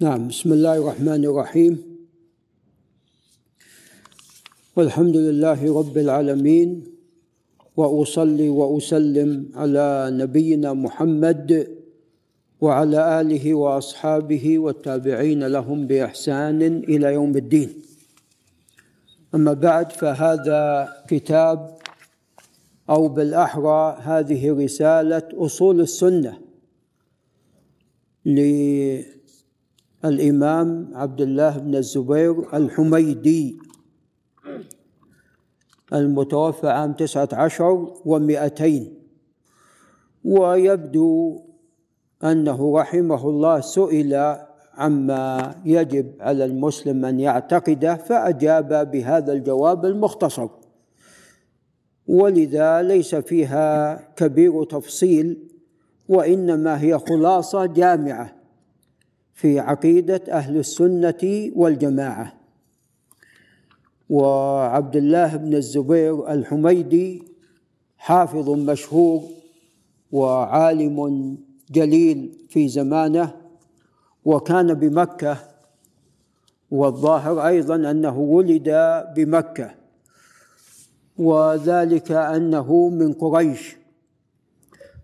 [0.00, 1.82] نعم بسم الله الرحمن الرحيم.
[4.76, 6.84] والحمد لله رب العالمين
[7.76, 11.68] وأصلي وأسلم على نبينا محمد
[12.60, 17.70] وعلى آله وأصحابه والتابعين لهم بإحسان إلى يوم الدين.
[19.34, 21.76] أما بعد فهذا كتاب
[22.90, 26.40] أو بالأحرى هذه رسالة أصول السنة
[30.04, 33.58] للامام عبد الله بن الزبير الحميدي
[35.92, 38.94] المتوفى عام تسعة عشر ومئتين.
[40.24, 41.40] ويبدو
[42.24, 44.36] أنه رحمه الله سئل
[44.74, 50.48] عما يجب على المسلم أن يعتقده فأجاب بهذا الجواب المختصر.
[52.06, 55.48] ولذا ليس فيها كبير تفصيل
[56.08, 58.39] وإنما هي خلاصة جامعة.
[59.40, 62.32] في عقيدة أهل السنة والجماعة.
[64.10, 67.22] وعبد الله بن الزبير الحميدي
[67.98, 69.22] حافظ مشهور
[70.12, 71.38] وعالم
[71.70, 73.32] جليل في زمانه
[74.24, 75.36] وكان بمكة.
[76.70, 78.70] والظاهر أيضا أنه ولد
[79.16, 79.70] بمكة.
[81.18, 83.76] وذلك أنه من قريش.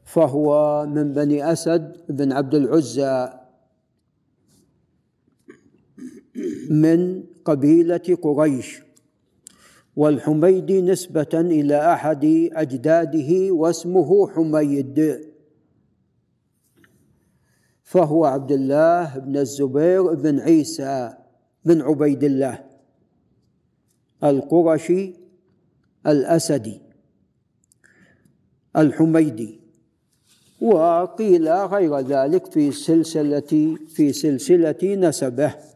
[0.04, 3.45] فهو من بني أسد بن عبد العزى
[6.70, 8.82] من قبيلة قريش.
[9.96, 15.20] والحميدي نسبة إلى أحد أجداده واسمه حميد.
[17.82, 21.14] فهو عبد الله بن الزبير بن عيسى
[21.64, 22.64] بن عبيد الله
[24.24, 25.14] القرشي
[26.06, 26.80] الأسدي
[28.76, 29.60] الحميدي.
[30.60, 35.75] وقيل غير ذلك في سلسلة في سلسلة نسبه.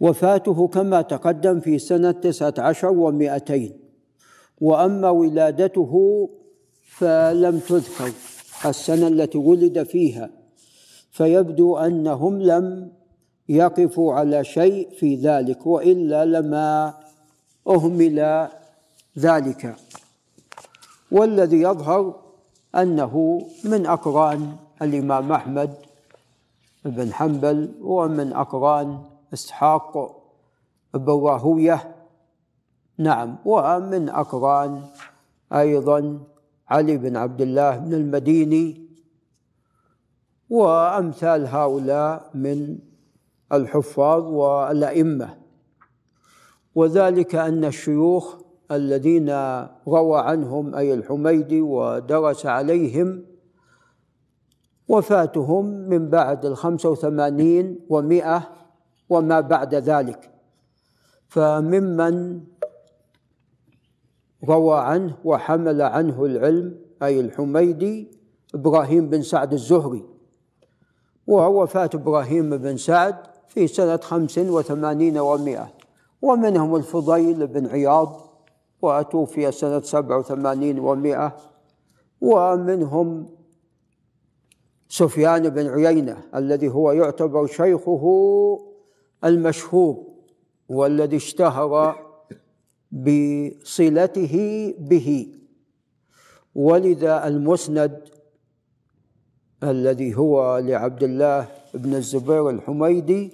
[0.00, 3.72] وفاته كما تقدم في سنة تسعة عشر ومائتين
[4.60, 6.28] وأما ولادته
[6.88, 8.12] فلم تذكر
[8.66, 10.30] السنة التي ولد فيها.
[11.10, 12.92] فيبدو أنهم لم
[13.48, 16.94] يقفوا على شيء في ذلك وإلا لما
[17.68, 18.48] أهمل
[19.18, 19.76] ذلك.
[21.10, 22.14] والذي يظهر
[22.76, 25.74] أنه من أقران الإمام أحمد
[26.84, 28.98] بن حنبل ومن أقران
[29.32, 30.22] إسحاق
[30.94, 31.96] بن راهوية
[32.98, 34.82] نعم ومن أقران
[35.52, 36.20] أيضا
[36.68, 38.86] علي بن عبد الله بن المديني.
[40.50, 42.78] وأمثال هؤلاء من
[43.52, 45.38] الحفاظ والأئمة.
[46.74, 48.36] وذلك أن الشيوخ
[48.70, 49.30] الذين
[49.88, 53.24] روى عنهم أي الحميدي ودرس عليهم
[54.88, 58.48] وفاتهم من بعد الخمسة وثمانين ومائة
[59.08, 60.30] وما بعد ذلك.
[61.28, 62.40] فممن
[64.48, 68.10] روى عنه وحمل عنه العلم أي الحميدي
[68.54, 70.04] إبراهيم بن سعد الزهري.
[71.26, 73.16] ووفاة إبراهيم بن سعد
[73.48, 75.72] في سنة خمس وثمانين ومائة.
[76.22, 78.20] ومنهم الفضيل بن عياض
[78.82, 81.36] وتوفي سنة سبع وثمانين ومائة.
[82.20, 83.26] ومنهم
[84.88, 88.02] سفيان بن عيينة الذي هو يعتبر شيخه
[89.24, 90.06] المشهور
[90.68, 91.96] والذي اشتهر
[92.92, 94.34] بصلته
[94.78, 95.26] به.
[96.54, 98.08] ولذا المسند
[99.62, 103.30] الذي هو لعبد الله بن الزبير الحميدي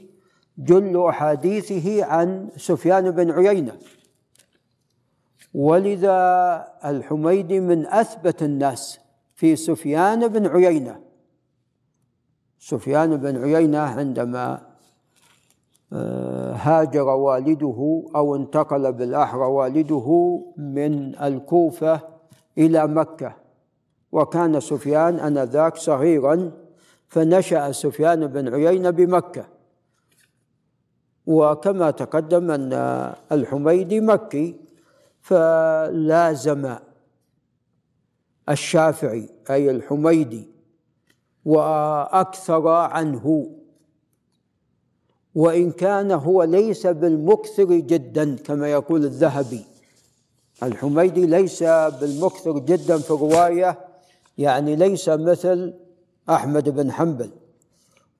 [0.59, 3.78] جل أحاديثه عن سفيان بن عيينة.
[5.54, 6.19] ولذا
[6.84, 9.00] الحميدي من أثبت الناس
[9.34, 11.00] في سفيان بن عيينة.
[12.59, 14.72] سفيان بن عيينة عندما
[16.54, 22.00] هاجر والده أو انتقل بالاحرى والده من الكوفة
[22.58, 23.36] إلى مكة.
[24.12, 26.53] وكان سفيان آنذاك صغيرا
[27.08, 29.44] فنشأ سفيان بن عيينة بمكة.
[31.27, 32.72] وكما تقدم أن
[33.33, 34.56] الحميدي مكي
[35.21, 36.74] فلازم
[38.48, 40.48] الشافعي أي الحميدي
[41.45, 43.50] وأكثر عنه
[45.34, 49.65] وإن كان هو ليس بالمكثر جدا كما يقول الذهبي.
[50.63, 51.63] الحميدي ليس
[52.01, 53.79] بالمكثر جدا في الرواية
[54.39, 55.75] يعني ليس مثل
[56.31, 57.31] أحمد بن حنبل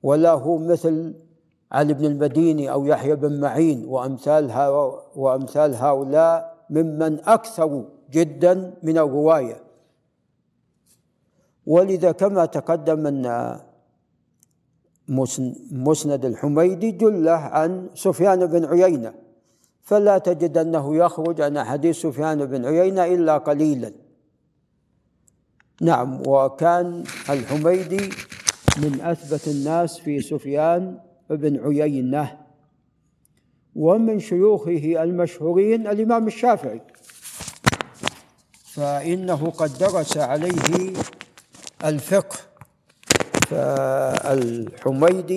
[0.03, 1.13] ولا هو مثل
[1.71, 4.51] علي بن المديني أو يحيى بن معين وأمثال
[5.15, 9.63] وأمثال هؤلاء ممن أكثروا جدا من الرواية.
[11.65, 13.59] ولذا كما تقدم أن
[15.71, 19.13] مسند الحميدي جله عن سفيان بن عيينة.
[19.81, 23.91] فلا تجد أنه يخرج عن حديث سفيان بن عيينة إلا قليلا.
[25.81, 28.09] نعم وكان الحميدي
[28.77, 32.37] من أثبت الناس في سفيان بن عيينة
[33.75, 36.81] ومن شيوخه المشهورين الإمام الشافعي.
[38.73, 40.93] فإنه قد درس عليه
[41.85, 42.37] الفقه
[43.47, 45.33] فالحميدي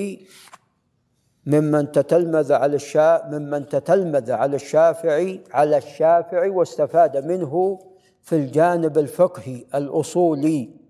[1.46, 7.78] ممن تتلمذ على الشا ممن تتلمذ على الشافعي على الشافعي واستفاد منه
[8.22, 10.86] في الجانب الفقهي الأصولي.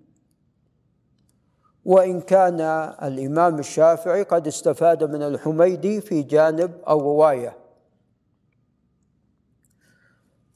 [1.87, 2.61] وإن كان
[3.03, 7.57] الإمام الشافعي قد استفاد من الحميدي في جانب الرواية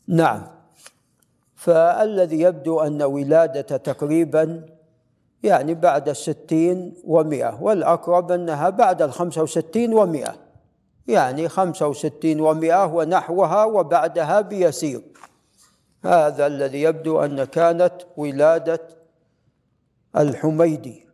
[0.07, 0.47] نعم.
[1.55, 4.65] فالذي يبدو أن ولادة تقريبا
[5.43, 10.35] يعني بعد الستين ومئة والأقرب أنها بعد الخمسة وستين ومئة.
[11.07, 15.01] يعني خمسة وستين ومئة ونحوها وبعدها بيسير.
[16.03, 18.87] هذا الذي يبدو أن كانت ولادة
[20.17, 21.07] الحميدي.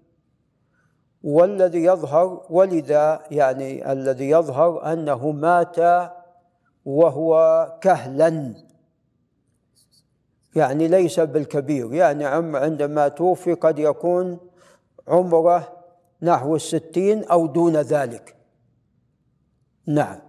[1.23, 5.75] والذي يظهر ولذا يعني الذي يظهر أنه مات
[6.85, 7.31] وهو
[7.81, 8.53] كهلا.
[10.57, 12.25] يعني ليس بالكبير يعني
[12.57, 14.37] عندما توفي قد يكون
[15.07, 15.73] عمره
[16.21, 18.35] نحو الستين أو دون ذلك.
[19.85, 20.19] نعم.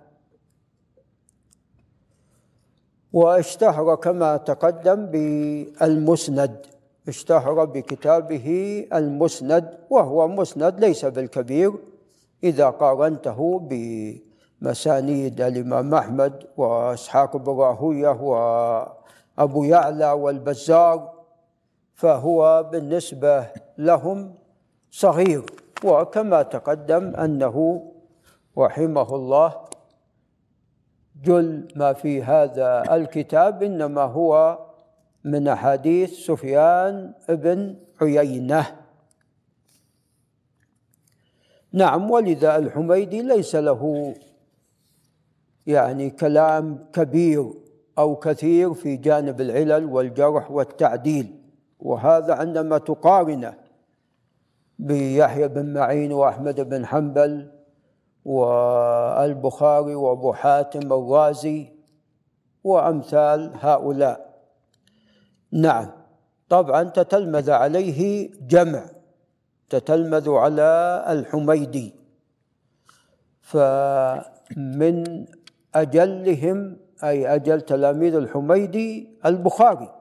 [3.12, 6.66] واشتهر كما تقدم بالمسند
[7.08, 8.48] اشتهر بكتابه
[8.94, 11.72] المسند وهو مسند ليس بالكبير
[12.44, 18.10] إذا قارنته بمسانيد الإمام أحمد وإسحاق بن راهوية
[19.38, 21.14] وأبو يعلى والبزار
[21.94, 23.46] فهو بالنسبة
[23.78, 24.34] لهم
[24.90, 25.44] صغير.
[25.84, 27.56] وكما تقدم أنه
[28.58, 29.50] رحمه الله
[31.22, 34.58] جل ما في هذا الكتاب إنما هو
[35.24, 38.66] من أحاديث سفيان بن عيينة.
[41.72, 44.14] نعم ولذا الحميدي ليس له
[45.66, 47.67] يعني كلام كبير.
[47.98, 51.34] أو كثير في جانب العلل والجرح والتعديل.
[51.80, 53.54] وهذا عندما تقارنه
[54.78, 57.50] بيحيى بن معين وأحمد بن حنبل
[58.24, 61.72] والبخاري وأبو حاتم الرازي
[62.64, 64.28] وأمثال هؤلاء.
[65.52, 65.90] نعم
[66.48, 68.84] طبعا تتلمذ عليه جمع
[69.70, 71.94] تتلمذ على الحميدي.
[73.40, 75.26] فمن
[75.74, 79.94] أجلهم أي أجل تلاميذ الحميدي البخاري.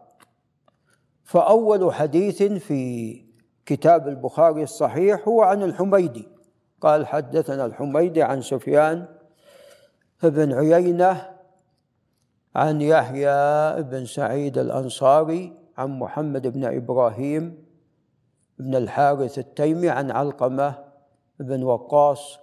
[1.24, 3.22] فأول حديث في
[3.66, 6.28] كتاب البخاري الصحيح هو عن الحميدي.
[6.82, 9.06] قال حدثنا الحميدي عن سفيان
[10.24, 11.30] بن عيينة
[12.56, 17.66] عن يحيى بن سعيد الأنصاري عن محمد بن إبراهيم
[18.60, 20.84] بن الحارث التيمي عن علقمة
[21.40, 22.40] بن وقاص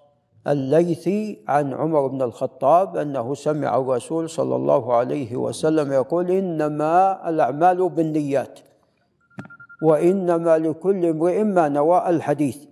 [0.46, 7.88] الليثي عن عمر بن الخطاب أنه سمع الرسول صلى الله عليه وسلم يقول إنما الأعمال
[7.88, 8.60] بالنيات
[9.82, 12.64] وإنما لكل امرئ ما نوى الحديث.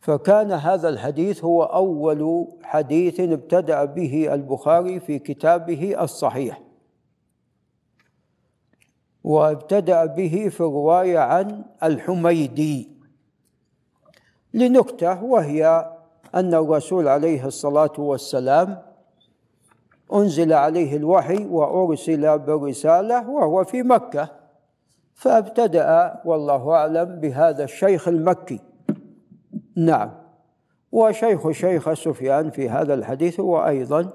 [0.00, 6.62] فكان هذا الحديث هو أول حديث ابتدأ به البخاري في كتابه الصحيح.
[9.24, 12.88] وابتدأ به في الرواية عن الحميدي.
[14.54, 15.91] لنكتة وهي
[16.34, 18.82] أن الرسول عليه الصلاة والسلام
[20.12, 24.28] أنزل عليه الوحي وأرسل بالرسالة وهو في مكة.
[25.14, 28.60] فابتدأ والله أعلم بهذا الشيخ المكي.
[29.76, 30.10] نعم.
[30.92, 34.10] وشيخ شيخ سفيان في هذا الحديث هو أيضا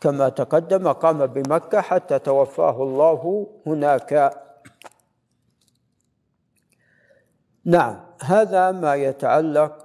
[0.00, 4.32] كما تقدم قام بمكة حتى توفاه الله هناك.
[7.64, 8.00] نعم.
[8.22, 9.81] هذا ما يتعلق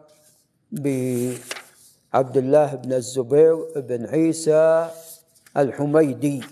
[0.71, 4.89] بعبد الله بن الزبير بن عيسى
[5.57, 6.43] الحميدي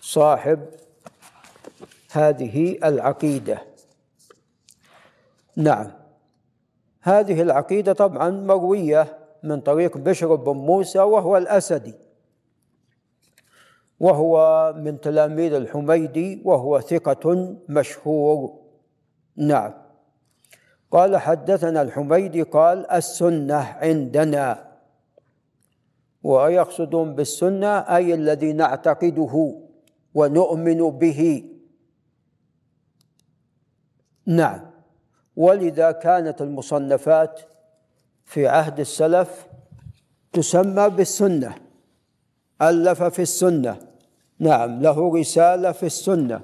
[0.00, 0.60] صاحب
[2.10, 3.62] هذه العقيدة.
[5.56, 5.90] نعم
[7.00, 11.94] هذه العقيدة طبعا مروية من طريق بشر بن موسى وهو الأسدي
[14.00, 18.60] وهو من تلاميذ الحميدي وهو ثقة مشهور.
[19.36, 19.83] نعم.
[20.94, 24.72] قال حدثنا الحميدي قال السنة عندنا.
[26.22, 29.54] ويقصدون بالسنة؟ أي الذي نعتقده
[30.14, 31.50] ونؤمن به.
[34.26, 34.60] نعم.
[35.36, 37.40] ولذا كانت المصنفات
[38.24, 39.46] في عهد السلف
[40.32, 41.54] تسمى بالسنة.
[42.62, 43.78] ألف في السنة.
[44.38, 46.40] نعم له رسالة في السنة.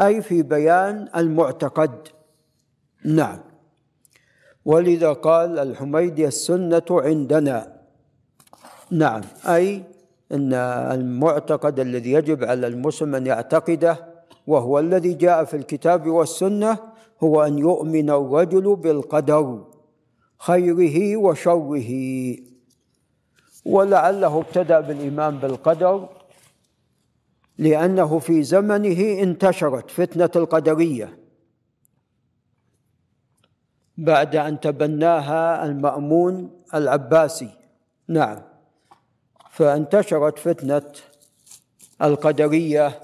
[0.00, 2.08] أي في بيان المعتقد.
[3.04, 3.49] نعم.
[4.64, 7.80] ولذا قال الحميدي السنة عندنا.
[8.90, 9.82] نعم أي
[10.32, 10.54] أن
[10.94, 14.06] المعتقد الذي يجب على المسلم أن يعتقده
[14.46, 16.78] وهو الذي جاء في الكتاب والسنة
[17.22, 19.64] هو أن يؤمن الرجل بالقدر
[20.38, 21.90] خيره وشره.
[23.64, 26.08] ولعله ابتدأ بالإيمان بالقدر
[27.58, 31.19] لأنه في زمنه انتشرت فتنة القدرية.
[34.00, 37.50] بعد أن تبناها المأمون العباسي.
[38.08, 38.38] نعم.
[39.50, 40.82] فانتشرت فتنة
[42.02, 43.00] القدرية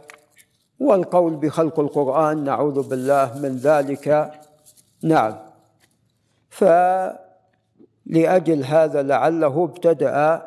[0.81, 4.33] والقول بخلق القرآن نعوذ بالله من ذلك.
[5.03, 5.35] نعم.
[6.51, 7.21] فلأجل
[8.65, 10.43] هذا لعله ابتدأ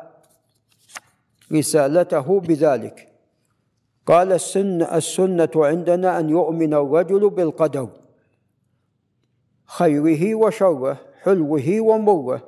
[1.52, 3.08] رسالته بذلك.
[4.06, 7.88] قال السنة, السنة عندنا أن يؤمن الرجل بالقدر.
[9.78, 12.42] خيره وشره حلوة ومره.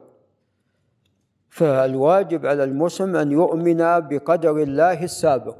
[1.49, 3.76] فالواجب على المسلم أن يؤمن
[4.11, 5.57] بقدر الله السابق.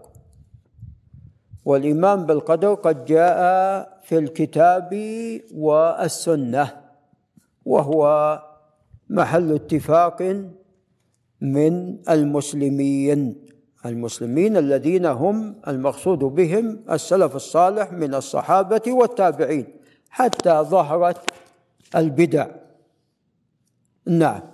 [1.64, 3.38] والإيمان بالقدر قد جاء
[4.02, 4.90] في الكتاب
[5.54, 6.81] والسنة
[7.64, 8.02] وهو
[9.11, 10.23] محل اتفاق
[11.40, 13.21] من المسلمين.
[13.87, 19.66] المسلمين الذين هم المقصود بهم السلف الصالح من الصحابة والتابعين
[20.11, 21.19] حتى ظهرت
[21.96, 22.46] البدع.
[24.06, 24.52] نعم.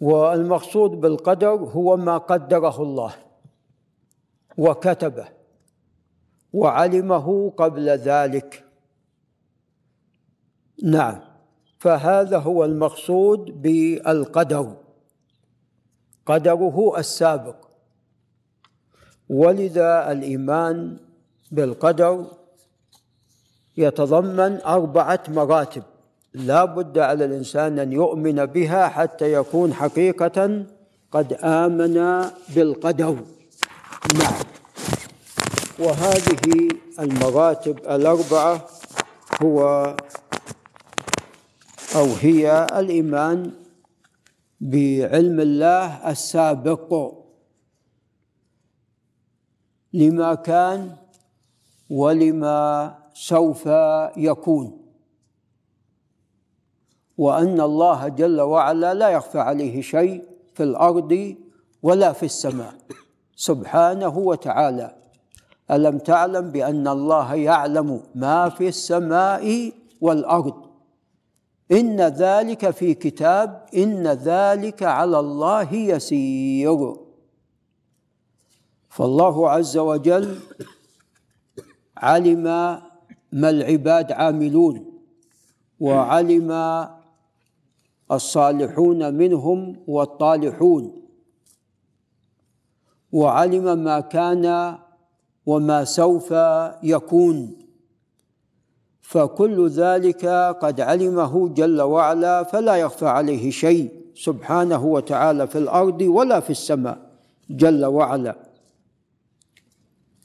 [0.00, 3.14] والمقصود بالقدر هو ما قدره الله
[4.58, 5.28] وكتبه
[6.52, 8.64] وعلمه قبل ذلك.
[10.82, 11.20] نعم.
[11.78, 14.76] فهذا هو المقصود بالقدر.
[16.26, 17.68] قدره السابق.
[19.28, 20.98] ولذا الإيمان
[21.50, 22.26] بالقدر
[23.76, 25.82] يتضمن أربعة مراتب.
[26.34, 30.64] لا بد على الإنسان أن يؤمن بها حتى يكون حقيقة
[31.12, 33.16] قد آمن بالقدر
[34.18, 34.34] نعم.
[35.78, 36.68] وهذه
[37.00, 38.66] المراتب الأربعة
[39.42, 39.96] هو
[41.96, 43.50] أو هي الإيمان
[44.60, 47.12] بعلم الله السابق.
[49.92, 50.96] لما كان
[51.90, 53.66] ولما سوف
[54.16, 54.80] يكون.
[57.18, 61.36] وأن الله جل وعلا لا يخفى عليه شيء في الأرض
[61.82, 62.74] ولا في السماء.
[63.36, 64.96] سبحانه وتعالى.
[65.70, 70.70] ألم تعلم بأن الله يعلم ما في السماء والأرض؟
[71.72, 76.96] إن ذلك في كتاب إن ذلك على الله يسير.
[78.88, 80.38] فالله عز وجل
[82.00, 82.42] علم
[83.32, 84.84] ما العباد عاملون
[85.80, 86.50] وعلم
[88.12, 91.02] الصالحون منهم والطالحون
[93.12, 94.78] وعلم ما كان
[95.46, 96.34] وما سوف
[96.82, 97.56] يكون.
[99.02, 100.26] فكل ذلك
[100.62, 106.98] قد علمه جل وعلا فلا يخفى عليه شيء سبحانه وتعالى في الأرض ولا في السماء
[107.50, 108.49] جل وعلا.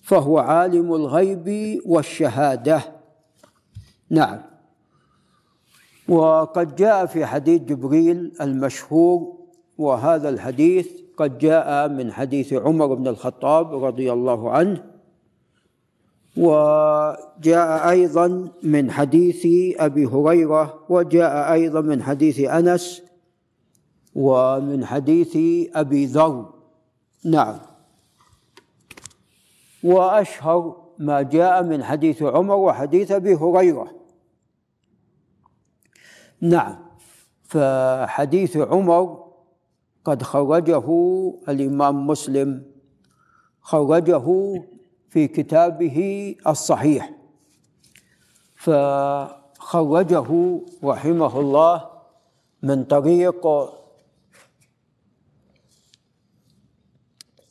[0.05, 2.81] فهو عالم الغيب والشهادة.
[4.09, 4.41] نعم.
[6.07, 9.37] وقد جاء في حديث جبريل المشهور
[9.77, 14.83] وهذا الحديث قد جاء من حديث عمر بن الخطاب رضي الله عنه
[16.37, 19.47] وجاء أيضا من حديث
[19.79, 23.01] أبي هريرة وجاء أيضا من حديث أنس
[24.15, 25.37] ومن حديث
[25.75, 26.53] أبي ذر.
[27.25, 27.74] نعم.
[29.85, 33.91] وأشهر ما جاء من حديث عمر وحديث أبي هريرة.
[36.41, 36.85] نعم
[37.43, 39.25] فحديث عمر
[40.05, 40.85] قد خرجه
[41.49, 42.63] الإمام مسلم
[43.61, 44.25] خرجه
[45.09, 45.97] في كتابه
[46.47, 47.11] الصحيح.
[48.55, 50.29] فخرجه
[50.83, 51.89] رحمه الله
[52.63, 53.47] من طريق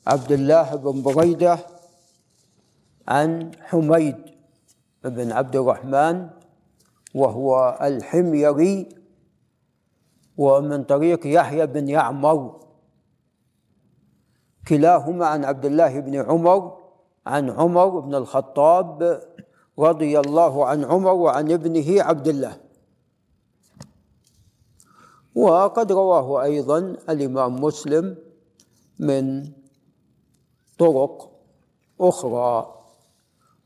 [0.07, 1.74] عبد الله بن بريدة
[3.09, 4.17] عن حميد
[5.05, 6.31] بن عبد الرحمن
[7.15, 8.89] وهو الحميري
[10.37, 12.61] ومن طريق يحيى بن يعمر.
[14.69, 16.79] كلاهما عن عبد الله بن عمر
[17.27, 19.21] عن عمر بن الخطاب
[19.79, 22.61] رضي الله عن عمر وعن ابنه عبد الله.
[25.35, 28.17] وقد رواه أيضا الإمام مسلم
[28.99, 29.53] من
[30.79, 31.31] طرق
[32.01, 32.84] أخرى.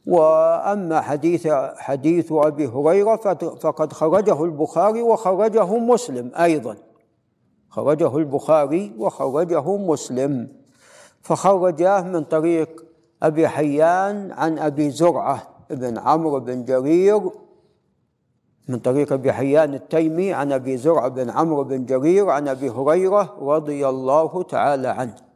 [0.09, 3.17] وأما حديث حديث أبي هريرة
[3.61, 6.77] فقد خرجه البخاري وخرجه مسلم أيضا.
[7.71, 10.49] خرجه البخاري وخرجه مسلم.
[11.23, 12.85] فخرجاه من طريق
[13.23, 17.21] أبي حيان عن أبي زرعة بن عمرو بن جرير.
[18.69, 23.37] من طريق أبي حيان التيمي عن أبي زرعة بن عمرو بن جرير عن أبي هريرة
[23.41, 25.27] رضي الله تعالى عنه.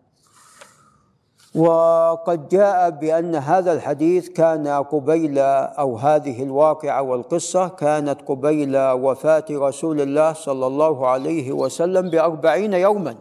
[1.54, 10.00] وقد جاء بأن هذا الحديث كان قبيل أو هذه الواقعة والقصة كانت قبيل وفاة رسول
[10.00, 13.16] الله صلى الله عليه وسلم بأربعين يوما.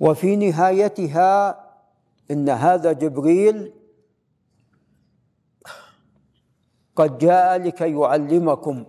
[0.00, 1.60] وفي نهايتها
[2.30, 3.72] إن هذا جبريل
[6.96, 8.84] قد جاء لكي يعلمكم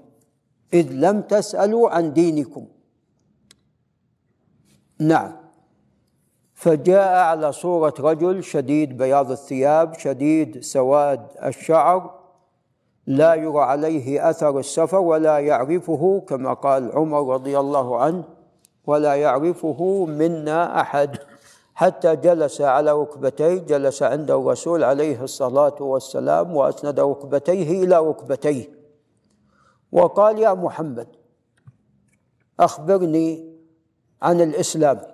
[0.74, 2.68] إذ لم تسألوا عن دينكم.
[5.00, 5.43] نعم.
[6.64, 12.20] فجاء على صورة رجل شديد بياض الثياب شديد سواد الشعر
[13.08, 18.24] لا يرى عليه أثر السفر ولا يعرفه كما قال عمر رضي الله عنه
[18.86, 21.18] ولا يعرفه منا أحد.
[21.76, 28.70] حتى جلس على ركبتيه جلس عند الرسول عليه الصلاة والسلام وأسند ركبتيه إلى ركبتيه.
[29.92, 31.08] وقال يا محمد
[32.60, 33.54] أخبرني
[34.22, 35.13] عن الإسلام.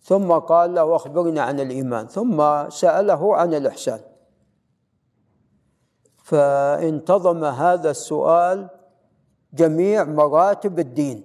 [0.00, 4.00] ثم قال له أخبرنا عن الإيمان ثم سأله عن الإحسان.
[6.16, 8.68] فانتظم هذا السؤال
[9.54, 11.24] جميع مراتب الدين.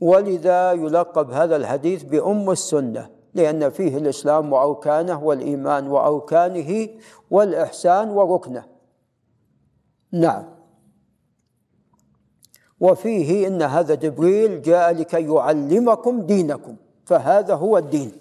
[0.00, 6.88] ولذا يلقب هذا الحديث بأم السنة لأن فيه الإسلام وأركانه والإيمان وأركانه
[7.30, 8.64] والإحسان وركنه.
[10.12, 10.53] نعم.
[12.84, 18.12] وفيه إن هذا جبريل جاء لكي يعلمكم دينكم فهذا هو الدين.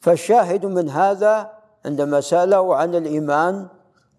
[0.00, 1.52] فالشاهد من هذا
[1.84, 3.68] عندما سأله عن الإيمان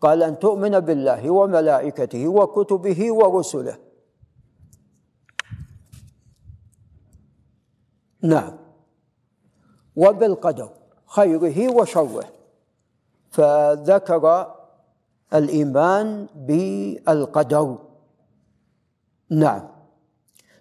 [0.01, 3.77] قال أن تؤمن بالله وملائكته وكتبه ورسله.
[8.21, 8.53] نعم.
[9.95, 10.69] وبالقدر
[11.05, 12.27] خيره وشره.
[13.31, 14.25] فذكر
[15.33, 17.88] الإيمان بالقدر.
[19.29, 19.67] نعم.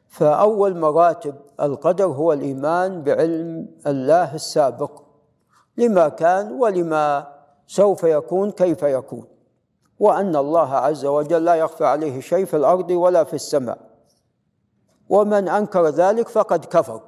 [0.09, 5.02] فأول مراتب القدر هو الإيمان بعلم الله السابق
[5.76, 7.33] لما كان ولما
[7.66, 9.24] سوف يكون كيف يكون.
[9.98, 13.78] وأن الله عز وجل لا يخفى عليه شيء في الأرض ولا في السماء.
[15.09, 17.00] ومن أنكر ذلك فقد كفر.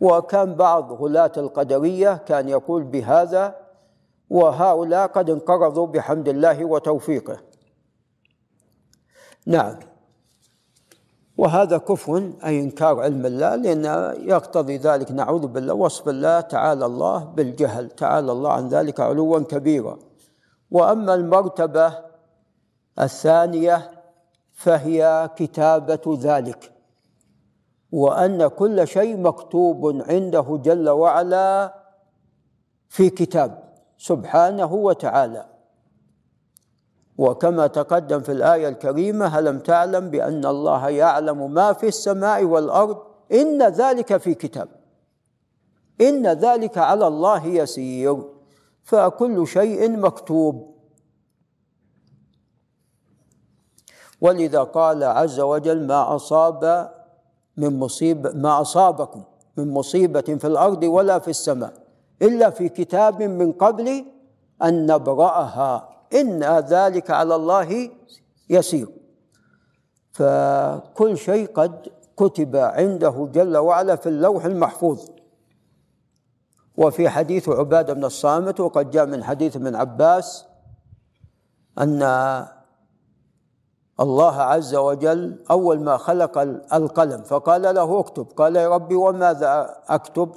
[0.00, 3.56] وكان بعض غلاة القدرية كان يقول بهذا
[4.30, 7.38] وهؤلاء قد انقرضوا بحمد الله وتوفيقه.
[9.46, 9.93] نعم.
[11.36, 13.84] وهذا كفر أي إنكار علم الله لأن
[14.28, 15.12] يقتضي ذلك.
[15.12, 19.98] نعوذ بالله وصف الله تعالى الله بالجهل تعالى الله عن ذلك علوا كبيرا.
[20.70, 21.98] وأما المرتبة
[23.00, 23.90] الثانية
[24.52, 26.72] فهي كتابة ذلك.
[27.92, 31.74] وأن كل شيء مكتوب عنده جل وعلا
[32.88, 33.64] في كتاب
[33.98, 35.53] سبحانه وتعالى.
[37.18, 43.62] وكما تقدم في الآية الكريمة هلم تعلم بأن الله يعلم ما في السماء والأرض؟ إن
[43.62, 44.68] ذلك في كتاب.
[46.00, 48.22] إن ذلك على الله يسير.
[48.82, 50.74] فكل شيء مكتوب.
[54.20, 56.90] ولذا قال عز وجل ما أصاب
[57.56, 59.22] من مصيبة ما أصابكم
[59.56, 61.72] من مصيبة في الأرض ولا في السماء
[62.22, 64.04] إلا في كتاب من قبل
[64.62, 65.93] أن نبرأها.
[66.14, 67.90] إن ذلك على الله
[68.50, 68.88] يسير.
[70.12, 75.06] فكل شيء قد كتب عنده جل وعلا في اللوح المحفوظ.
[76.76, 80.44] وفي حديث عبادة بن الصامت وقد جاء من حديث ابن عباس
[81.78, 82.02] أن
[84.00, 86.38] الله عز وجل أول ما خلق
[86.74, 88.26] القلم فقال له اكتب.
[88.36, 90.32] قال يا ربي وماذا أكتب؟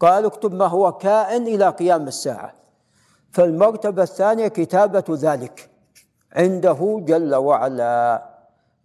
[0.00, 2.63] قال اكتب ما هو كائن إلى قيام الساعة.
[3.34, 5.70] فالمرتبة الثانية كتابة ذلك
[6.32, 8.30] عنده جل وعلا.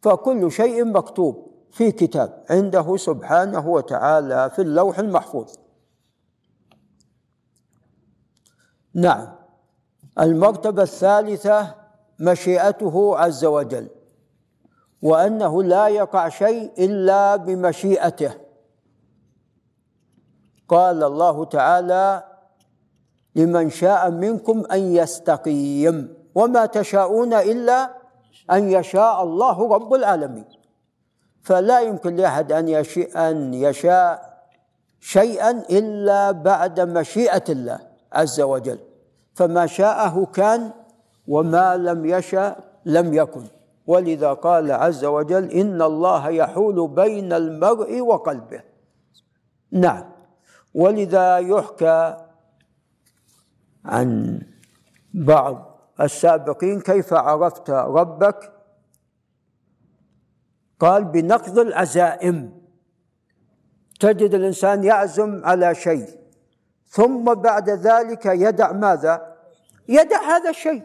[0.02, 5.54] فكل شيء مكتوب في كتاب عنده سبحانه وتعالى في اللوح المحفوظ.
[8.94, 9.36] نعم
[10.20, 11.76] المرتبة الثالثة
[12.20, 13.88] مشيئته عز وجل
[15.02, 18.34] وأنه لا يقع شيء إلا بمشيئته.
[20.68, 22.29] قال الله تعالى
[23.40, 27.90] لمن شاء منكم أن يستقيم وما تشاءون إلا
[28.52, 30.46] أن يشاء الله رب العالمين.
[31.44, 34.40] فلا يمكن لأحد أن يشاء أن يشاء
[35.00, 37.80] شيئا إلا بعد مشيئة الله
[38.14, 38.80] عز وجل.
[39.34, 40.72] فما شاءه كان
[41.28, 43.44] وما لم يشا لم يكن.
[43.88, 48.62] ولذا قال عز وجل إن الله يحول بين المرء وقلبه.
[49.72, 50.04] نعم.
[50.74, 52.29] ولذا يحكى
[53.86, 54.42] عن
[55.14, 58.54] بعض السابقين كيف عرفت ربك؟
[60.80, 62.60] قال بنقض العزائم.
[64.00, 66.08] تجد الإنسان يعزم على شيء
[66.88, 69.36] ثم بعد ذلك يدع ماذا؟
[69.88, 70.84] يدع هذا الشيء.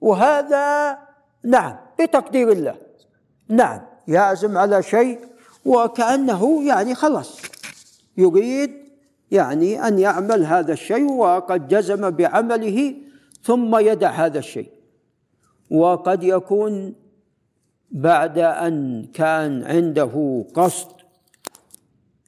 [0.00, 0.98] وهذا
[1.44, 2.76] نعم بتقدير الله.
[3.48, 5.30] نعم يعزم على شيء
[5.64, 7.42] وكأنه يعني خلاص
[8.16, 8.79] يريد
[9.30, 12.94] يعني أن يعمل هذا الشيء وقد جزم بعمله
[13.42, 14.70] ثم يدع هذا الشيء.
[15.70, 16.94] وقد يكون
[17.90, 20.88] بعد أن كان عنده قصد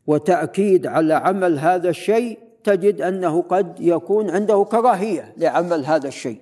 [0.06, 6.40] وتأكيد على عمل هذا الشيء تجد أنه قد يكون عنده كراهية لعمل هذا الشيء.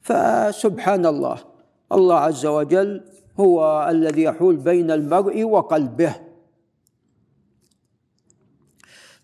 [0.00, 1.38] فسبحان الله
[1.92, 3.04] الله عز وجل
[3.40, 6.29] هو الذي يحول بين المرء وقلبه.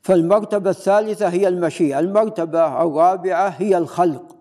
[0.07, 4.37] فالمرتبة الثالثة هي المشيئة المرتبة الرابعة هي الخلق.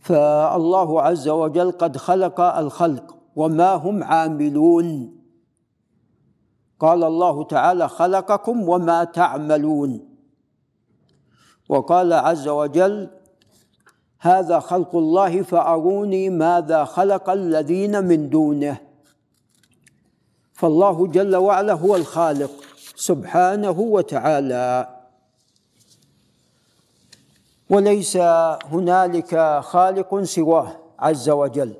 [0.00, 5.16] فالله عز وجل قد خلق الخلق وما هم عاملون.
[6.80, 10.08] قال الله تعالى خلقكم وما تعملون
[11.68, 13.10] وقال عز وجل
[14.20, 18.80] هذا خلق الله فأروني ماذا خلق الذين من دونه
[20.52, 22.61] فالله جل وعلا هو الخالق.
[23.08, 24.88] سبحانه وتعالى.
[27.70, 28.16] وليس
[28.72, 31.74] هنالك خالق سواه عز وجل.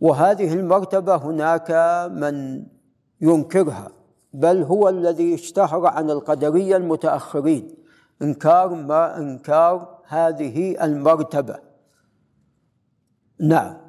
[0.00, 1.70] وهذه المرتبة هناك
[2.12, 2.66] من
[3.20, 3.88] ينكرها
[4.32, 7.74] بل هو الذي اشتهر عن القدرية المتأخرين.
[8.22, 11.58] إنكار ما إنكار هذه المرتبة.
[13.40, 13.83] نعم.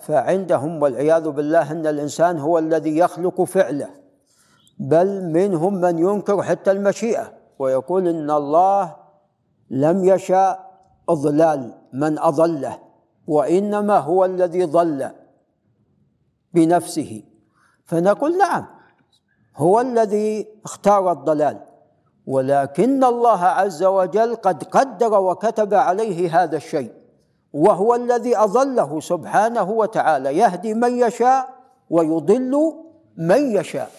[0.00, 3.90] فعندهم والعياذ بالله أن الإنسان هو الذي يخلق فعله
[4.78, 8.96] بل منهم من ينكر حتى المشيئة ويقول إن الله
[9.70, 10.74] لم يشاء
[11.08, 12.78] أضلال من أضله
[13.26, 15.10] وإنما هو الذي ضل
[16.54, 17.22] بنفسه.
[17.84, 18.66] فنقول نعم
[19.56, 21.60] هو الذي اختار الضلال
[22.26, 27.03] ولكن الله عز وجل قد قدر وكتب عليه هذا الشيء.
[27.54, 30.38] وهو الذي اضله سبحانه وتعالى.
[30.38, 31.48] يهدي من يشاء
[31.90, 32.74] ويضل
[33.16, 33.90] من يشاء.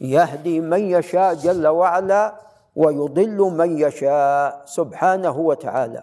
[0.00, 2.34] يهدي من يشاء جل وعلا
[2.76, 6.02] ويضل من يشاء سبحانه وتعالى.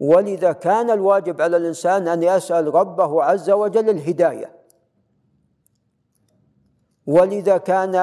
[0.00, 4.50] ولذا كان الواجب على الإنسان أن يسأل ربه عز وجل الهداية.
[7.06, 7.94] ولذا كان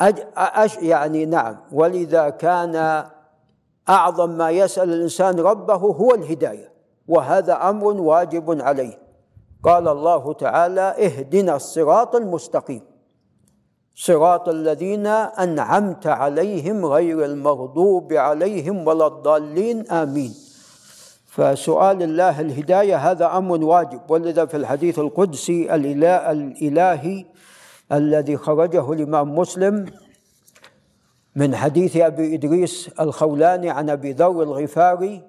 [0.00, 1.56] أج أش يعني نعم.
[1.72, 3.04] ولذا كان
[3.88, 6.72] أعظم ما يسأل الإنسان ربه هو الهداية
[7.08, 8.98] وهذا أمر واجب عليه.
[9.62, 12.80] قال الله تعالى اهدنا الصراط المستقيم
[13.94, 20.34] صراط الذين أنعمت عليهم غير المغضوب عليهم ولا الضالين آمين.
[21.26, 24.00] فسؤال الله الهداية هذا أمر واجب.
[24.08, 27.26] ولذا في الحديث القدسي الإلهي
[27.92, 29.86] الذي خرجه الإمام مسلم
[31.36, 35.22] من حديث أبي إدريس الخولاني عن أبي ذر الغفاري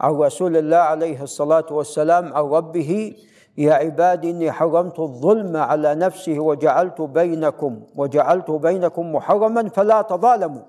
[0.00, 3.14] عن رسول الله عليه الصلاة والسلام عن ربه
[3.58, 10.62] يا عبادي إني حرمت الظلم على نفسه وجعلت بينكم وجعلت بينكم محرما فلا تظالموا.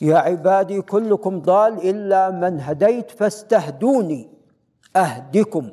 [0.00, 4.30] يا عبادي كلكم ضال إلا من هديت فاستهدوني
[4.96, 5.70] أهدكم.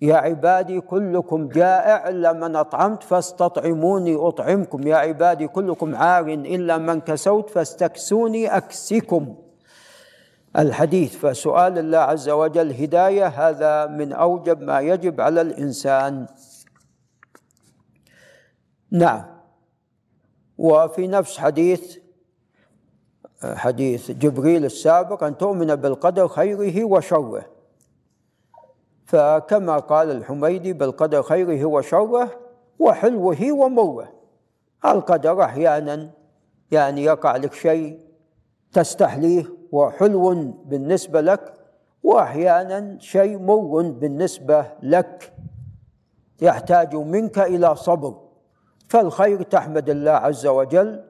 [0.00, 4.86] يا عبادي كلكم جائع إلا من أطعمت فاستطعموني أطعمكم.
[4.86, 9.36] يا عبادي كلكم عار إلا من كسوت فاستكسوني أكسكم.
[10.58, 16.26] الحديث فسؤال الله عز وجل هداية هذا من أوجب ما يجب على الإنسان.
[18.90, 19.24] نعم.
[20.58, 21.98] وفي نفس حديث
[23.42, 27.57] حديث جبريل السابق أن تؤمن بالقدر خيره وشره.
[29.08, 32.30] فكما قال الحميدي بالقدر خيره وشره
[32.78, 34.12] وحلوه ومره.
[34.84, 36.10] القدر أحيانا
[36.70, 37.98] يعني يقع لك شيء
[38.72, 41.54] تستحليه وحلو بالنسبة لك
[42.02, 45.32] وأحيانا شيء مر بالنسبة لك
[46.42, 48.14] يحتاج منك إلى صبر.
[48.88, 51.04] فالخير تحمد الله عز وجل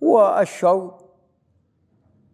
[0.00, 1.01] والشر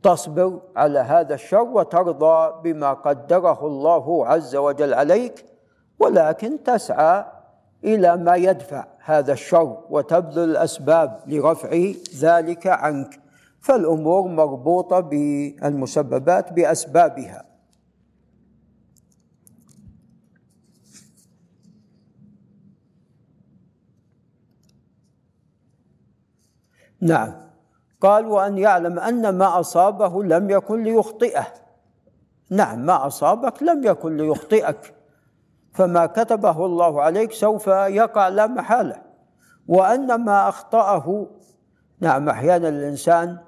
[0.02, 5.44] تصبر على هذا الشر وترضى بما قدره الله عز وجل عليك
[5.98, 7.24] ولكن تسعى
[7.84, 13.20] إلى ما يدفع هذا الشر وتبذل الأسباب لرفع ذلك عنك.
[13.60, 17.44] فالأمور مربوطة بالمسببات بأسبابها.
[27.00, 27.47] نعم.
[28.00, 31.46] قال وأن يعلم أن ما أصابه لم يكن ليخطئه.
[32.50, 34.94] نعم ما أصابك لم يكن ليخطئك.
[35.72, 39.02] فما كتبه الله عليك سوف يقع لا محالة.
[39.68, 41.26] وأن ما أخطأه
[42.00, 43.38] نعم أحيانا الإنسان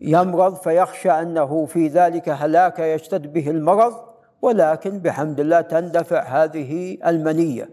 [0.00, 3.94] يمرض فيخشى أنه في ذلك هلاك يشتد به المرض
[4.42, 7.70] ولكن بحمد الله تندفع هذه المنية.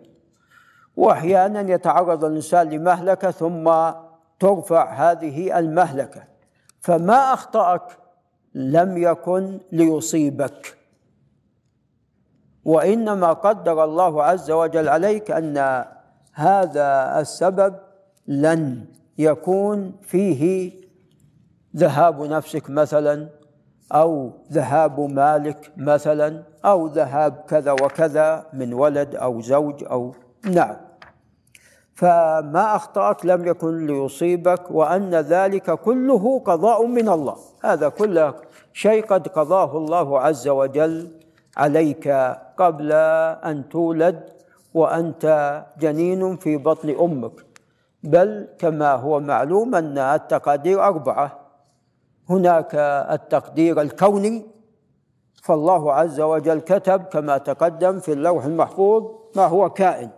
[0.97, 3.91] وأحيانا يتعرض الإنسان لمهلكة ثم
[4.39, 6.23] ترفع هذه المهلكة.
[6.81, 7.97] فما أخطأك؟
[8.55, 10.77] لم يكن ليصيبك.
[12.65, 15.85] وإنما قدر الله عز وجل عليك أن
[16.33, 17.75] هذا السبب
[18.27, 18.85] لن
[19.17, 20.71] يكون فيه
[21.75, 23.29] ذهاب نفسك مثلا
[23.91, 30.75] أو ذهاب مالك مثلا أو ذهاب كذا وكذا من ولد أو زوج أو نعم.
[31.95, 38.33] فما اخطاك لم يكن ليصيبك وان ذلك كله قضاء من الله۔ هذا كله
[38.73, 41.07] شيء قد قضاه الله عز وجل
[41.57, 42.07] عليك
[42.57, 42.91] قبل
[43.49, 44.19] ان تولد
[44.73, 45.25] وانت
[45.81, 47.35] جنين في بطن أمك۔
[48.03, 51.27] بل كما هو معلوم ان التقادير اربعه۔
[52.29, 52.75] هناك
[53.15, 54.41] التقدير الكوني۔
[55.45, 59.03] فالله عز وجل كتب كما تقدم في اللوح المحفوظ
[59.35, 60.09] ما هو كائن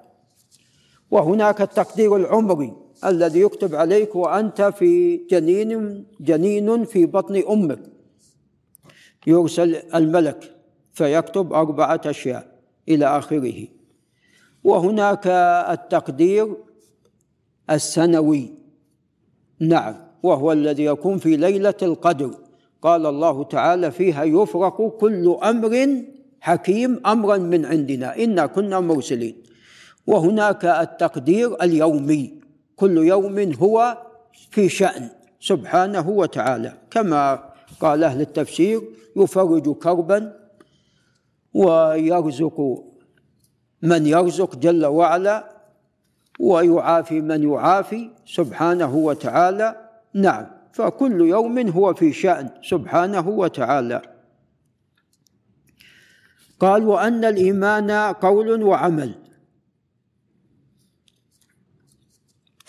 [1.12, 2.74] وهناك التقدير العمري
[3.06, 7.80] الذي يكتب عليك وأنت في جنين جنين في بطن أمك.
[9.28, 10.56] يرسل الملك
[10.94, 13.68] فيكتب أربعة أشياء إلى آخره.
[14.64, 15.28] وهناك
[15.72, 16.56] التقدير
[17.70, 18.54] السنوي.
[19.60, 22.32] نعم وهو الذي يكون في ليلة القدر.
[22.82, 26.04] قال الله تعالى فيها يفرق كل أمر
[26.40, 28.24] حكيم أمرا من عندنا.
[28.24, 29.36] إنا كنا مرسلين.
[30.08, 32.42] وهناك التقدير اليومي.
[32.76, 33.98] كل يوم هو
[34.52, 36.74] في شأن سبحانه وتعالى.
[36.92, 37.44] كما
[37.80, 38.82] قال أهل التفسير
[39.16, 40.34] يفرج كربا
[41.54, 42.84] ويرزق
[43.82, 45.52] من يرزق جل وعلا
[46.40, 49.90] ويعافي من يعافي سبحانه وتعالى.
[50.14, 54.02] نعم فكل يوم هو في شأن سبحانه وتعالى.
[56.60, 59.27] قال وأن الإيمان قول وعمل.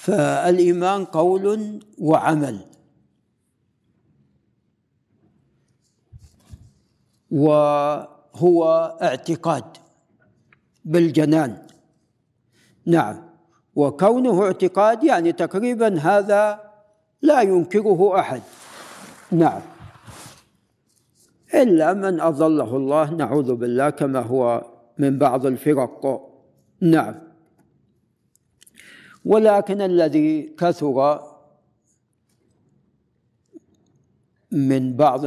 [0.08, 2.58] فالإيمان قول وعمل.
[7.30, 8.64] وهو
[9.02, 9.64] اعتقاد
[10.84, 11.66] بالجنان.
[12.86, 13.16] نعم.
[13.76, 16.60] وكونه اعتقاد يعني تقريبا هذا
[17.22, 18.42] لا ينكره أحد.
[19.32, 19.60] نعم.
[21.54, 24.64] إلا من أضله الله نعوذ بالله كما هو
[24.98, 26.28] من بعض الفرق.
[26.80, 27.27] نعم.
[29.24, 31.20] ولكن الذي كثر
[34.52, 35.24] من بعض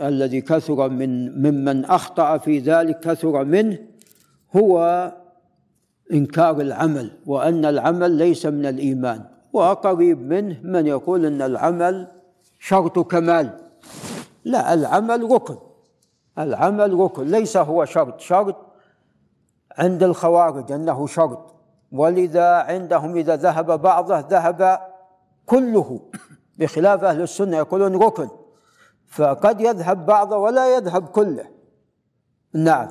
[0.00, 3.78] الذي كثر من ممن أخطأ في ذلك كثر منه
[4.56, 5.12] هو
[6.12, 9.24] إنكار العمل وأن العمل ليس من الإيمان.
[9.52, 12.08] وقريب منه من يقول إن العمل
[12.58, 13.58] شرط كمال.
[14.44, 15.56] لا العمل ركن.
[16.38, 18.20] العمل ركن ليس هو شرط.
[18.20, 18.56] شرط
[19.78, 21.54] عند الخوارج أنه شرط.
[21.92, 24.80] ولذا عندهم إذا ذهب بعضه ذهب
[25.46, 26.00] كله.
[26.58, 28.28] بخلاف أهل السنة يقولون ركن.
[29.08, 31.44] فقد يذهب بعضه ولا يذهب كله.
[32.54, 32.88] نعم.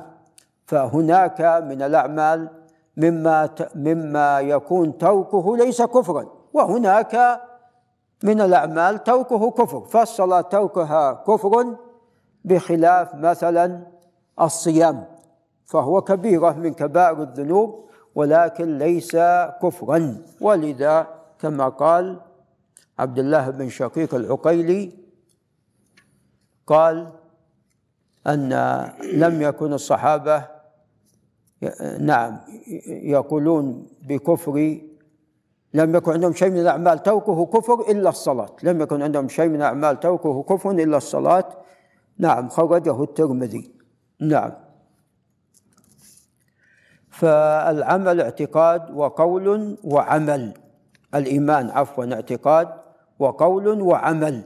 [0.66, 2.50] فهناك من الأعمال
[2.96, 6.26] مما مما يكون تركه ليس كفرا.
[6.52, 7.40] وهناك
[8.24, 9.80] من الأعمال تركه كفر.
[9.80, 11.76] فالصلاة تركها كفر
[12.44, 13.86] بخلاف مثلا
[14.40, 15.04] الصيام.
[15.66, 17.82] فهو كبيرة من كبائر الذنوب.
[18.14, 19.16] ولكن ليس
[19.62, 20.22] كفرا.
[20.40, 21.06] ولذا
[21.38, 22.20] كما قال
[22.98, 24.92] عبد الله بن شقيق العقيلي
[26.66, 27.12] قال
[28.26, 28.48] أن
[29.14, 30.44] لم يكن الصحابة
[32.00, 32.38] نعم
[32.86, 34.78] يقولون بكفر
[35.74, 38.56] لم يكن عندهم شيء من الأعمال تركه كفر إلا الصلاة.
[38.62, 41.48] لم يكن عندهم شيء من الأعمال تركه كفر إلا الصلاة.
[42.18, 43.72] نعم خرجه الترمذي.
[44.20, 44.52] نعم.
[47.22, 50.52] فالعمل اعتقاد وقول وعمل.
[51.14, 52.68] الإيمان عفوا اعتقاد
[53.18, 54.42] وقول وعمل.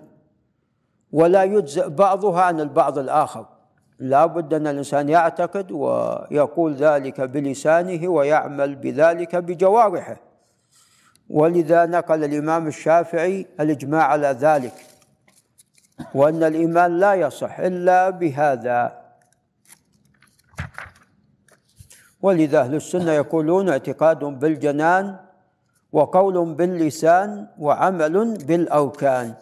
[1.12, 3.46] ولا يجزئ بعضها عن البعض الآخر.
[3.98, 10.16] لا بد أن الإنسان يعتقد ويقول ذلك بلسانه ويعمل بذلك بجوارحه.
[11.30, 14.74] ولذا نقل الإمام الشافعي الإجماع على ذلك.
[16.14, 19.06] وأن الإيمان لا يصح إلا بهذا.
[22.26, 25.16] ولذا أهل السنة يقولون اعتقاد بالجنان
[25.92, 29.34] وقول باللسان وعمل بالأركان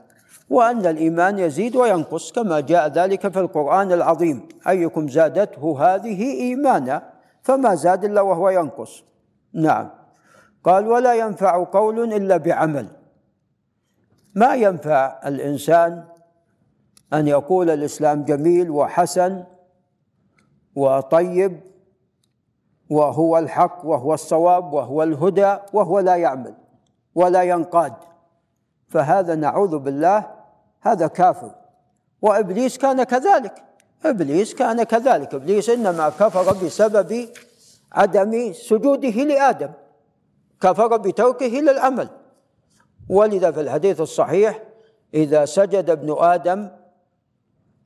[0.51, 4.49] وأن الإيمان يزيد وينقص كما جاء ذلك في القرآن العظيم.
[4.69, 7.03] أيكم زادته هذه إيمانا
[7.43, 9.05] فما زاد إلا وهو ينقص.
[9.53, 9.91] نعم.
[10.65, 12.87] قال ولا ينفع قول إلا بعمل.
[14.35, 16.05] ما ينفع الإنسان
[17.13, 19.45] أن يقول الإسلام جميل وحسن
[20.75, 21.74] وطيب
[22.91, 26.55] وهو الحق وهو الصواب وهو الهدى وهو لا يعمل
[27.15, 27.95] ولا ينقاد.
[28.89, 30.31] فهذا نعوذ بالله
[30.81, 31.51] هذا كافر.
[32.23, 33.65] وإبليس كان كذلك.
[34.05, 35.35] إبليس كان كذلك.
[35.35, 37.29] إبليس إنما كفر بسبب
[37.93, 39.71] عدم سجوده لآدم.
[40.61, 42.09] كفر بتركه للعمل
[43.09, 44.63] ولذا في الحديث الصحيح
[45.15, 46.69] إذا سجد ابن آدم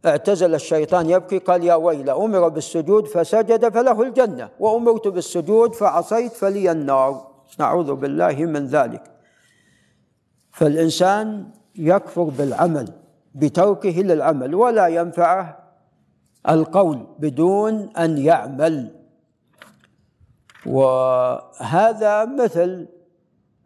[0.06, 6.72] اعتزل الشيطان يبكي قال يا ويل أمر بالسجود فسجد فله الجنة وأمرت بالسجود فعصيت فلي
[6.72, 7.28] النار.
[7.58, 9.02] نعوذ بالله من ذلك.
[10.50, 12.88] فالإنسان يكفر بالعمل
[13.34, 15.58] بتركه للعمل ولا ينفعه
[16.48, 18.94] القول بدون أن يعمل.
[20.66, 22.86] وهذا مثل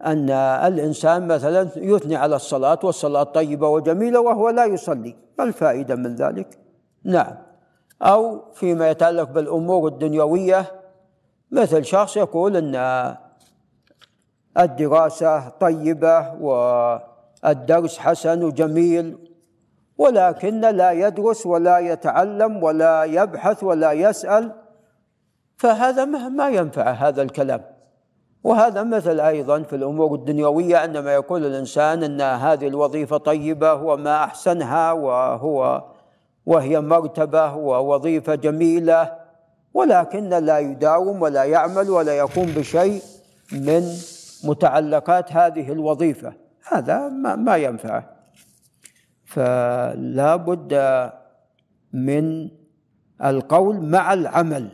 [0.05, 5.17] أن الإنسان مثلا يثني على الصلاة والصلاة طيبة وجميلة وهو لا يصلي.
[5.39, 6.59] ما الفائدة من ذلك؟
[7.05, 7.37] نعم.
[8.03, 10.65] أو فيما يتعلق بالأمور الدنيوية
[11.51, 13.17] مثل شخص يقول أن
[14.59, 16.99] الدراسة طيبة و
[17.45, 19.19] الدرس حسن وجميل
[19.99, 24.53] ولكن لا يدرس ولا يتعلم ولا يبحث ولا يسأل
[25.57, 27.72] فهذا ما ينفع هذا الكلام.
[28.45, 34.93] وهذا مثل أيضا في الأمور الدنيوية عندما يقول الإنسان أن هذه الوظيفة طيبة وما أحسنها
[34.93, 35.85] وهو
[36.47, 39.17] وهي مرتبة ووظيفة جميلة
[39.75, 43.03] ولكن لا يداوم ولا يعمل ولا يقوم بشيء
[43.53, 43.83] من
[44.45, 46.33] متعلقات هذه الوظيفة.
[46.69, 48.05] هذا ما, ما ينفع.
[49.25, 51.11] فلا بد
[51.93, 52.51] من
[53.25, 54.69] القول مع العمل.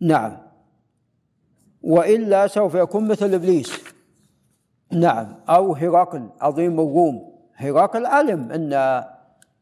[0.00, 0.45] نعم.
[1.86, 3.72] وإلا سوف يكون مثل إبليس.
[4.92, 9.04] نعم أو هرقل عظيم الروم هرقل علم أن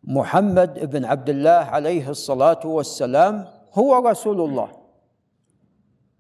[0.05, 4.69] محمد بن عبد الله عليه الصلاة والسلام هو رسول الله.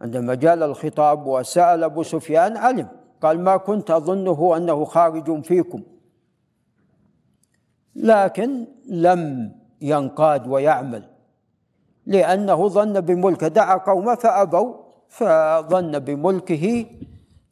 [0.00, 2.88] عندما جاء الخطاب وسأل أبو سفيان علم
[3.22, 5.82] قال ما كنت أظنه أنه خارج فيكم.
[7.96, 11.04] لكن لم ينقاد ويعمل
[12.06, 16.86] لأنه ظن بملكه دعا قومه فأبوا فظن بملكه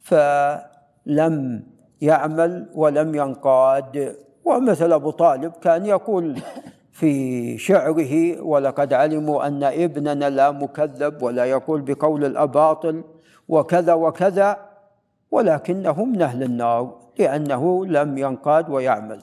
[0.01, 1.63] فلم
[2.01, 4.15] يعمل ولم ينقاد.
[4.45, 6.39] ومثل أبو طالب كان يقول
[6.91, 13.03] في شعره ولقد علموا أن ابننا لا مكذب ولا يقول بقول الأباطل
[13.47, 14.57] وكذا وكذا
[15.31, 19.19] ولكنه من أهل النار لأنه لم ينقاد ويعمل.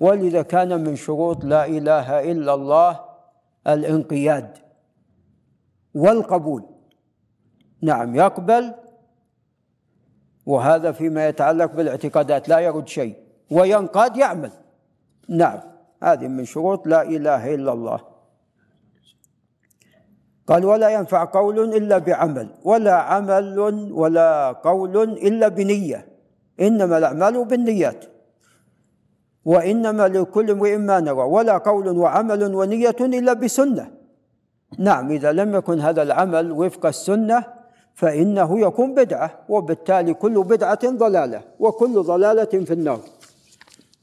[0.00, 3.00] ولذا كان من شروط لا إله إلا الله
[3.66, 4.58] الانقياد
[5.94, 6.75] والقبول.
[7.82, 8.74] نعم يقبل.
[10.46, 13.16] وهذا فيما يتعلق بالاعتقادات لا يرد شيء.
[13.50, 14.50] وينقاد يعمل.
[15.28, 15.60] نعم
[16.02, 18.00] هذه من شروط لا إله إلا الله.
[20.46, 23.58] قال ولا ينفع قول إلا بعمل ولا عمل
[23.92, 26.08] ولا قول إلا بنية.
[26.60, 28.04] إنما الأعمال بالنيات.
[29.44, 33.90] وإنما لكل امرئ ما نوى ولا قول وعمل ونية إلا بسنة.
[34.78, 37.55] نعم إذا لم يكن هذا العمل وفق السنة
[37.96, 43.00] فإنه يكون بدعة وبالتالي كل بدعة ضلالة وكل ضلالة في النار.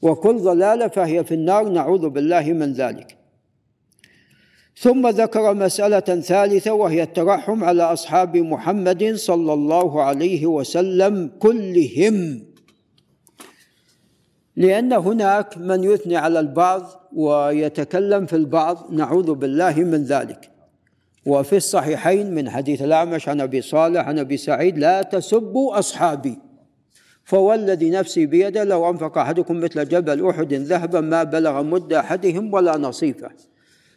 [0.02, 3.16] وكل ضلالة فهي في النار نعوذ بالله من ذلك.
[4.76, 12.44] ثم ذكر مسألة ثالثة وهي الترحم على أصحاب محمد صلى الله عليه وسلم كلهم.
[14.56, 20.53] لأن هناك من يثني على البعض ويتكلم في البعض نعوذ بالله من ذلك.
[21.26, 26.38] وفي الصحيحين من حديث الأعمش عن أبي صالح عن أبي سعيد لا تسبوا أصحابي.
[27.24, 32.76] فوالذي نفسي بيده لو أنفق أحدكم مثل جبل أحد ذهبا ما بلغ مد أحدهم ولا
[32.76, 33.30] نصيفة.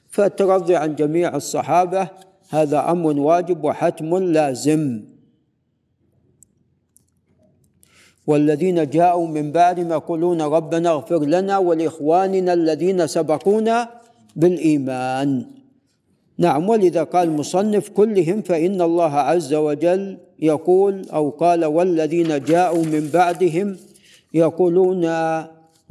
[0.10, 2.10] فالترضي عن جميع الصحابة
[2.50, 5.04] هذا أمر واجب وحتم لازم.
[8.28, 13.90] والذين جاءوا من بعدهم يقولون ربنا اغفر لنا ولإخواننا الذين سبقونا
[14.36, 15.57] بالإيمان.
[16.38, 23.10] نعم ولذا قال المصنف كلهم فإن الله عز وجل يقول أو قال والذين جاءوا من
[23.14, 23.78] بعدهم
[24.34, 25.06] يقولون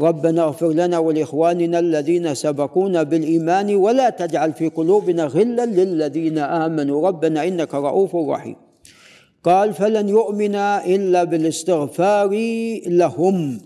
[0.01, 7.09] ربنا اغفر لنا ولإخواننا الذين سبقونا بالإيمان ولا تجعل في قلوبنا غلا للذين آمنوا.
[7.09, 8.57] ربنا إنك رؤوف رحيم.
[9.45, 10.55] قال فلن يؤمن
[10.87, 12.31] إلا بالاستغفار
[12.87, 13.61] لهم.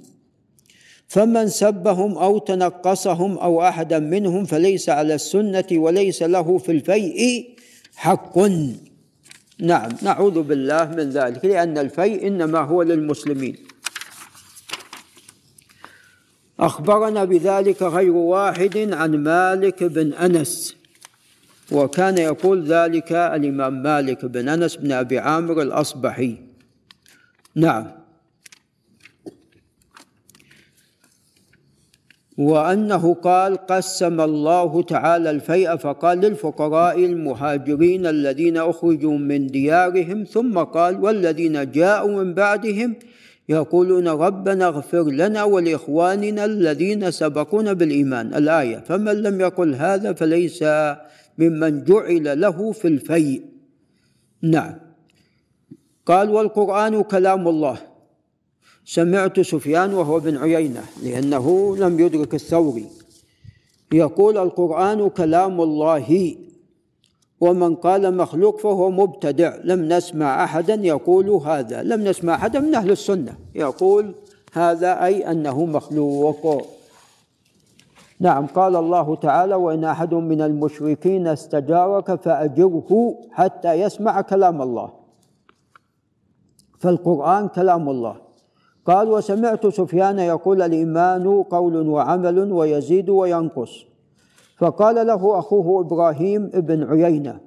[1.11, 7.55] فمن سبهم أو تنقصهم أو أحدا منهم فليس على السنة وليس له في الفيء
[7.97, 8.39] حق.
[9.59, 13.57] نعم نعوذ بالله من ذلك لأن الفيء إنما هو للمسلمين.
[16.61, 20.77] أخبرنا بذلك غير واحد عن مالك بن أنس
[21.73, 26.37] وكان يقول ذلك الإمام مالك بن أنس بن أبي عامر الأصبحي.
[27.55, 28.00] نعم.
[32.41, 41.05] وأنه قال قسم الله تعالى الفيء فقال للفقراء المهاجرين الذين أخرجوا من ديارهم ثم قال
[41.05, 42.97] والذين جاءوا من بعدهم
[43.49, 48.35] يقولون ربنا اغفر لنا ولإخواننا الذين سبقونا بالإيمان.
[48.35, 50.65] الآية فمن لم يقل هذا فليس
[51.39, 53.43] ممن جعل له في الفيء.
[54.43, 54.75] نعم.
[56.07, 57.90] قال والقرآن كلام الله.
[58.85, 62.87] سمعت سفيان وهو بن عيينة لأنه لم يدرك الثوري
[63.93, 66.37] يقول القرآن كلام الله
[67.41, 69.57] ومن قال مخلوق فهو مبتدع.
[69.65, 74.15] لم نسمع أحدا يقول هذا لم نسمع أحدا من أهل السنة يقول
[74.53, 76.67] هذا أي أنه مخلوق.
[78.21, 84.93] نعم قال الله تعالى وإن أحد من المشركين استجارك فأجره حتى يسمع كلام الله.
[86.79, 88.30] فالقرآن كلام الله.
[88.87, 93.85] قال وسمعت سفيان يقول الإيمان قول وعمل ويزيد وينقص.
[94.57, 97.41] فقال له أخوه إبراهيم بن عيينة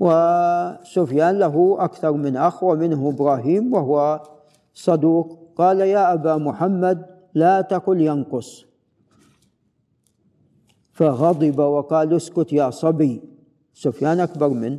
[0.00, 4.20] وسفيان له أكثر من أخ ومنه إبراهيم وهو
[4.74, 5.38] صدوق.
[5.56, 8.64] قال يا أبا محمد لا تقل ينقص.
[10.92, 13.22] فغضب وقال اسكت يا صبي.
[13.74, 14.78] سفيان أكبر منه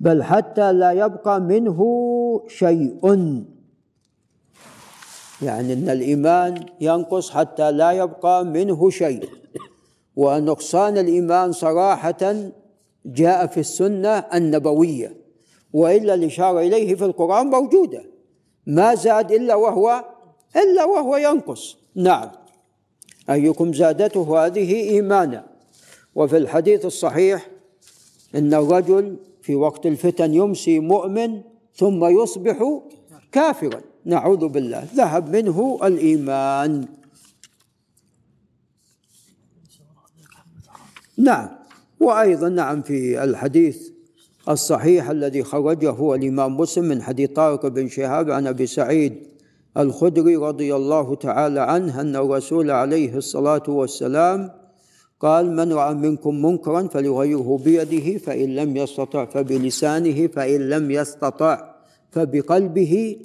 [0.00, 1.80] بل حتى لا يبقى منه
[2.48, 2.98] شيء.
[5.42, 9.28] يعني إن الإيمان ينقص حتى لا يبقى منه شيء.
[10.16, 12.50] ونقصان الإيمان صراحة
[13.06, 15.16] جاء في السنة النبوية
[15.72, 18.02] وإلا الإشارة إليه في القرآن موجودة.
[18.66, 20.04] ما زاد إلا وهو
[20.56, 21.76] إلا وهو ينقص.
[21.94, 22.30] نعم.
[23.30, 25.46] أيكم زادته هذه إيمانا؟
[26.14, 27.48] وفي الحديث الصحيح
[28.34, 31.40] إن الرجل في وقت الفتن يمسي مؤمن
[31.74, 32.80] ثم يصبح
[33.32, 33.80] كافرا.
[34.04, 34.84] نعوذ بالله.
[34.94, 36.88] ذهب منه الإيمان.
[41.18, 41.48] نعم.
[42.00, 43.88] وأيضا نعم في الحديث
[44.48, 49.14] الصحيح الذي خرجه الإمام مسلم من حديث طارق بن شهاب عن أبي سعيد
[49.76, 54.50] الخدري رضي الله تعالى عنه أن الرسول عليه الصلاة والسلام
[55.20, 61.74] قال من رأى منكم منكرا فليغيره بيده فإن لم يستطع فبلسانه فإن لم يستطع
[62.10, 63.16] فبقلبه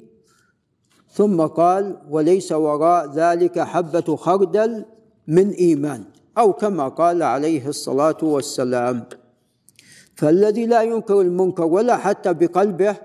[1.16, 4.84] ثم قال وليس وراء ذلك حبة خردل
[5.28, 6.04] من إيمان.
[6.38, 9.04] أو كما قال عليه الصلاة والسلام
[10.14, 12.96] فالذي لا ينكر المنكر ولا حتى بقلبه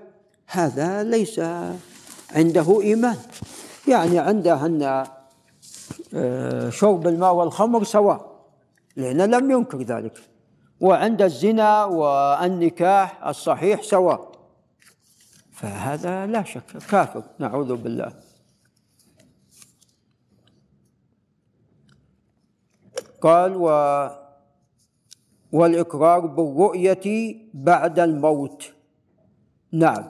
[0.46, 1.40] هذا ليس
[2.30, 3.16] عنده إيمان.
[3.88, 5.04] يعني عنده أن
[6.14, 8.32] آه، شرب الماء والخمر سواء
[8.96, 10.18] لأنه لم ينكر ذلك.
[10.80, 14.31] وعند الزنا والنكاح الصحيح سواء.
[15.62, 16.66] فهذا لا شك.
[16.90, 18.12] كافر نعوذ بالله.
[23.22, 23.66] قال و
[25.52, 28.72] والإقرار بالرؤية بعد الموت.
[29.72, 30.04] نعم.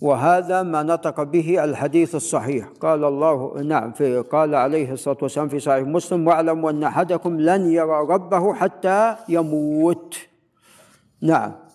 [0.00, 2.68] وهذا ما نطق به الحديث الصحيح.
[2.80, 7.70] قال الله نعم في قال عليه الصلاة والسلام في صحيح مسلم واعلموا أن أحدكم لن
[7.70, 10.14] يرى ربه حتى يموت.
[11.20, 11.67] نعم.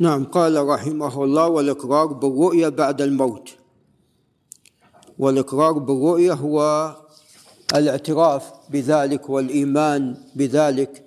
[0.00, 3.48] نعم قال رحمه الله والإقرار بالرؤية بعد الموت.
[5.18, 6.90] والإقرار بالرؤية هو
[7.74, 11.04] الاعتراف بذلك والإيمان بذلك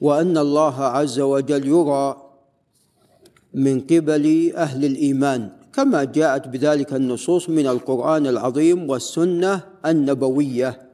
[0.00, 2.16] وأن الله عز وجل يرى
[3.54, 10.90] من قبل أهل الإيمان كما جاءت بذلك النصوص من القرآن العظيم والسنة النبوية.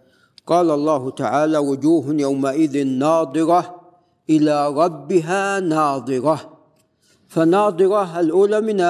[0.46, 3.80] قال الله تعالى وجوه يومئذ ناظرة
[4.30, 6.49] إلى ربها ناظرة.
[7.30, 8.80] فناظرة الأولى من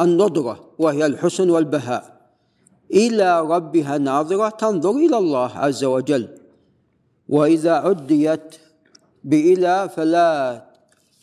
[0.00, 2.16] النضرة وهي الحسن والبهاء.
[2.90, 6.28] إلى ربها ناظرة تنظر إلى الله عز وجل.
[7.28, 8.56] وإذا عديت
[9.24, 10.64] بإلى فلا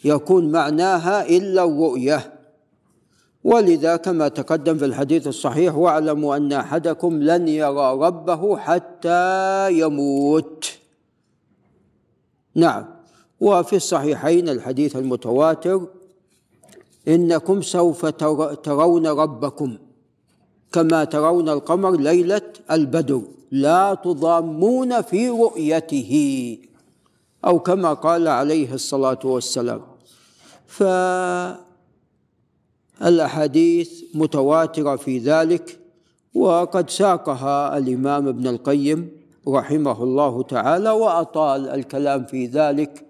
[0.06, 2.34] يكون معناها إلا الرؤية.
[3.44, 10.72] ولذا كما تقدم في الحديث الصحيح واعلموا أن أحدكم لن يرى ربه حتى يموت.
[12.56, 12.86] نعم.
[13.42, 15.88] وفي الصحيحين الحديث المتواتر
[17.08, 18.06] إنكم سوف
[18.64, 19.78] ترون ربكم
[20.72, 22.42] كما ترون القمر ليلة
[22.72, 23.22] البدر.
[23.52, 26.12] لا تضامون في رؤيته.
[27.46, 29.82] أو كما قال عليه الصلاة والسلام.
[33.00, 35.80] فالأحاديث متواترة في ذلك
[36.36, 39.12] وقد ساقها الإمام ابن القيم
[39.48, 43.06] رحمه الله تعالى وأطال الكلام في ذلك.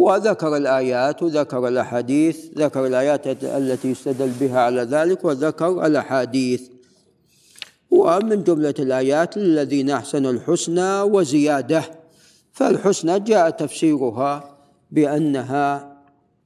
[0.00, 6.62] وذكر الآيات وذكر الأحاديث ذكر الآيات التي يستدل بها على ذلك وذكر الأحاديث.
[7.90, 11.82] ومن جملة الآيات للذين أحسنوا الحسنى وزيادة
[12.52, 14.56] فالحسنى جاء تفسيرها
[14.90, 15.90] بأنها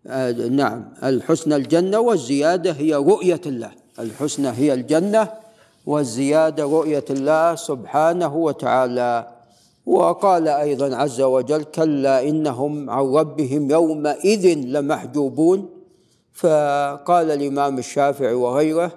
[0.06, 3.70] آه، نعم الحسنى الجنة والزيادة هي رؤية الله.
[3.98, 5.28] الحسنى هي الجنة
[5.86, 9.33] والزيادة رؤية الله سبحانه وتعالى.
[9.86, 15.68] وقال أيضا عز وجل كلا إنهم عن ربهم يومئذ لمحجوبون.
[16.34, 18.92] فقال الإمام الشافعي وغيره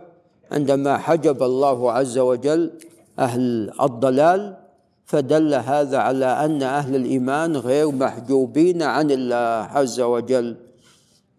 [0.52, 2.72] عندما حجب الله عز وجل
[3.20, 4.58] أهل الضلال
[5.06, 10.56] فدل هذا على أن أهل الإيمان غير محجوبين عن الله عز وجل.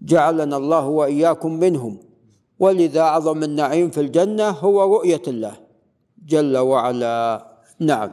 [0.03, 1.99] جعلنا الله وإياكم منهم
[2.59, 5.53] ولذا أعظم النعيم في الجنة هو رؤية الله.
[6.27, 7.47] جل وعلا
[7.81, 8.11] نعم.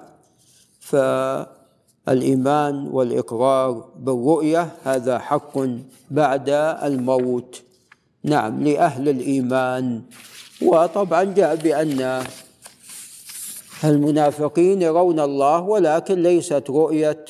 [0.86, 5.60] فالإيمان والإقرار بالرؤية هذا حق
[6.12, 6.50] بعد
[6.84, 7.62] الموت.
[8.24, 10.02] نعم لأهل الإيمان.
[10.62, 12.24] وطبعا جاء بأن
[13.84, 17.26] المنافقين يرون الله ولكن ليست رؤية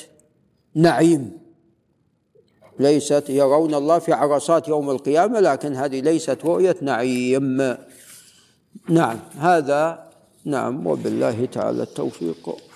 [0.75, 1.31] نعيم.
[2.79, 7.77] ليست يرون الله في عرصات يوم القيامة لكن هذه ليست رؤية نعيم.
[8.89, 10.09] نعم هذا
[10.45, 12.74] نعم وبالله تعالى التوفيق.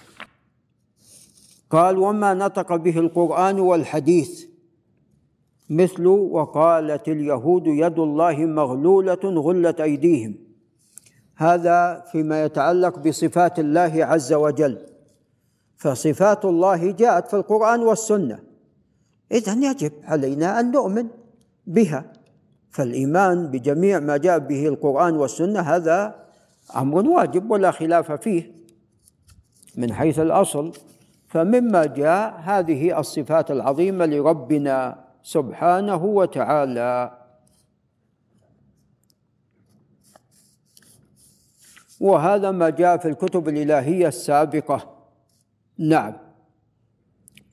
[1.70, 4.45] قال وما نطق به القرآن والحديث.
[5.70, 10.36] مثل وقالت اليهود يد الله مغلولة غلت أيديهم.
[11.36, 14.78] هذا فيما يتعلق بصفات الله عز وجل.
[15.78, 18.39] فصفات الله جاءت في القرآن والسنة.
[19.32, 21.07] إذا يجب علينا أن نؤمن
[21.67, 22.13] بها.
[22.70, 26.15] فالإيمان بجميع ما جاء به القرآن والسنة هذا
[26.76, 28.51] أمر واجب ولا خلاف فيه.
[29.76, 30.72] من حيث الأصل
[31.30, 37.17] فمما جاء هذه الصفات العظيمة لربنا سبحانه وتعالى.
[41.99, 44.95] وهذا ما جاء في الكتب الإلهية السابقة.
[45.77, 46.13] نعم.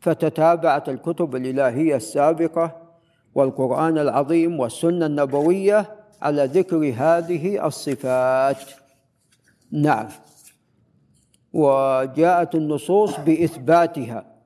[0.01, 2.83] فتتابعت الكتب الإلهية السابقة
[3.35, 8.63] والقرآن العظيم والسنة النبوية على ذكر هذه الصفات.
[9.73, 10.09] نعم.
[11.57, 14.37] وجاءت النصوص بإثباتها.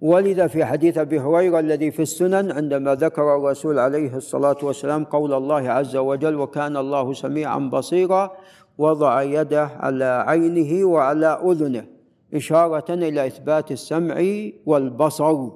[0.00, 5.32] ولذا في حديث أبي هريرة الذي في السنن عندما ذكر الرسول عليه الصلاة والسلام قول
[5.34, 8.36] الله عز وجل وكان الله سميعا بصيرا
[8.78, 11.86] وضع يده على عينه وعلى أذنه
[12.34, 14.16] إشارة إلى إثبات السمع
[14.66, 15.48] والبصر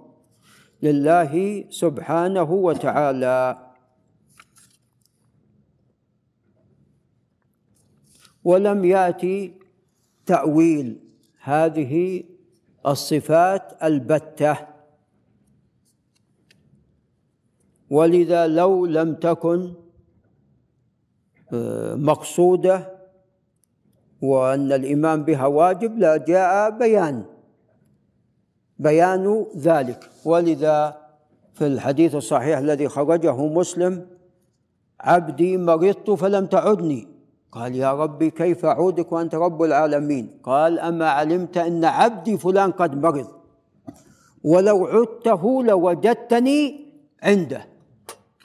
[0.83, 3.59] لله سبحانه وتعالى.
[8.45, 9.60] ولم يأتي
[10.31, 10.99] تأويل.
[11.43, 12.25] هذه
[12.87, 14.57] الصفات البتة.
[17.91, 19.75] ولذا لو لم تكن
[21.53, 22.99] آه، مقصودة
[24.23, 27.25] وأن الايمان بها واجب لجاء بيان.
[28.79, 30.11] بيان ذلك.
[30.25, 30.97] ولذا
[31.55, 34.07] في الحديث الصحيح الذي خرجه مسلم
[35.01, 37.20] عبدي مرضت فلم تعدني.
[37.53, 43.03] قال يا ربي كيف أعودك وأنت رب العالمين؟ قال أما علمت أن عبدي فلان قد
[43.03, 43.27] مرض.
[44.45, 46.87] ولو عدته لوجدتني
[47.23, 47.67] عنده.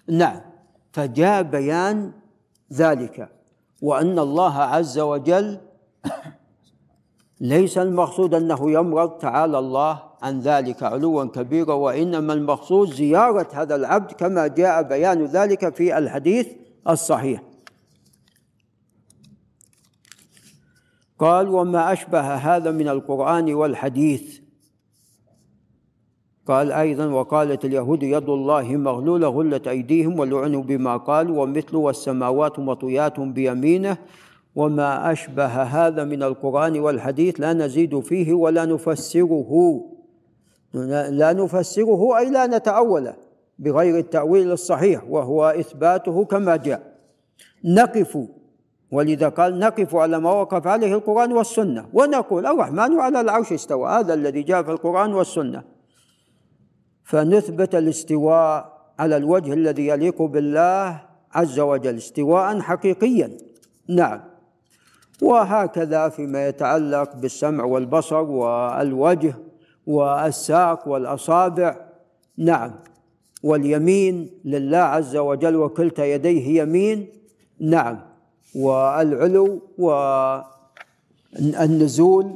[0.07, 0.41] نعم.
[0.91, 2.11] فجاء بيان
[2.73, 3.29] ذلك
[3.81, 5.57] وأن الله عز وجل
[7.41, 9.09] ليس المقصود أنه يمرض.
[9.09, 15.75] تعالى الله عن ذلك علوا كبيرا وإنما المقصود زيارة هذا العبد كما جاء بيان ذلك
[15.75, 16.47] في الحديث
[16.89, 17.54] الصحيح.
[21.19, 24.39] قال وما أشبه هذا من القرآن والحديث.
[26.47, 33.19] قال أيضا وقالت اليهود يد الله مغلولة غلت أيديهم ولعنوا بما قالوا ومثل والسماوات مطويات
[33.19, 33.97] بيمينه.
[34.55, 39.81] وما أشبه هذا من القرآن والحديث لا نزيد فيه ولا نفسره.
[41.09, 43.15] لا نفسره أي لا نتأوله
[43.59, 46.95] بغير التأويل الصحيح وهو إثباته كما جاء.
[47.63, 48.17] نقف
[48.95, 54.13] ولذا قال نقف على ما وقف عليه القرآن والسنة ونقول الرحمن على العرش استوى هذا
[54.13, 55.63] الذي جاء في القرآن والسنة.
[57.03, 63.37] فنثبت الاستواء على الوجه الذي يليق بالله عز وجل استواء حقيقيا.
[63.89, 64.21] نعم.
[65.21, 69.35] وهكذا فيما يتعلق بالسمع والبصر والوجه
[69.87, 71.75] والساق والأصابع.
[72.37, 72.71] نعم.
[73.43, 77.07] واليمين لله عز وجل وكلتا يديه يمين.
[77.59, 78.14] نعم.
[78.55, 79.61] والعلو
[81.39, 82.31] والنزول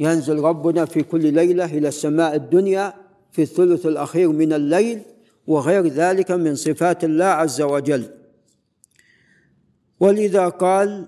[0.00, 2.94] ينزل ربنا في كل ليلة إلى السماء الدنيا
[3.32, 5.02] في الثلث الأخير من الليل
[5.46, 8.04] وغير ذلك من صفات الله عز وجل.
[10.00, 11.06] ولذا قال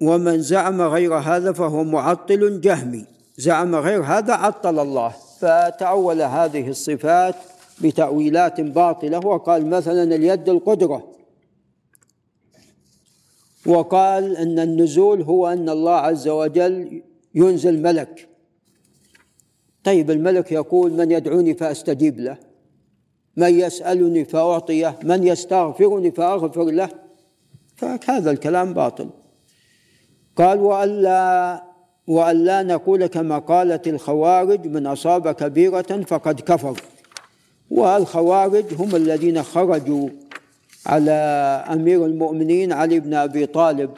[0.00, 3.06] ومن زعم غير هذا فهو معطل جهمي.
[3.36, 5.14] زعم غير هذا عطل الله.
[5.40, 7.34] فتأول هذه الصفات
[7.80, 11.12] بتأويلات باطلة وقال مثلا اليد القدرة.
[13.66, 17.02] وقال أن النزول هو أن الله عز وجل
[17.34, 18.28] ينزل ملك.
[19.84, 22.36] طيب الملك يقول من يدعوني فأستجيب له.
[23.36, 26.88] من يسألني فأعطيه من يستغفرني فأغفر له.
[27.76, 29.10] فهذا الكلام باطل.
[30.36, 31.62] قال وألا
[32.06, 36.80] وألا نقول كما قالت الخوارج من أصاب كبيرة فقد كفر.
[37.70, 40.08] والخوارج هم الذين خرجوا
[40.86, 41.12] على
[41.72, 43.90] أمير المؤمنين علي بن أبي طالب.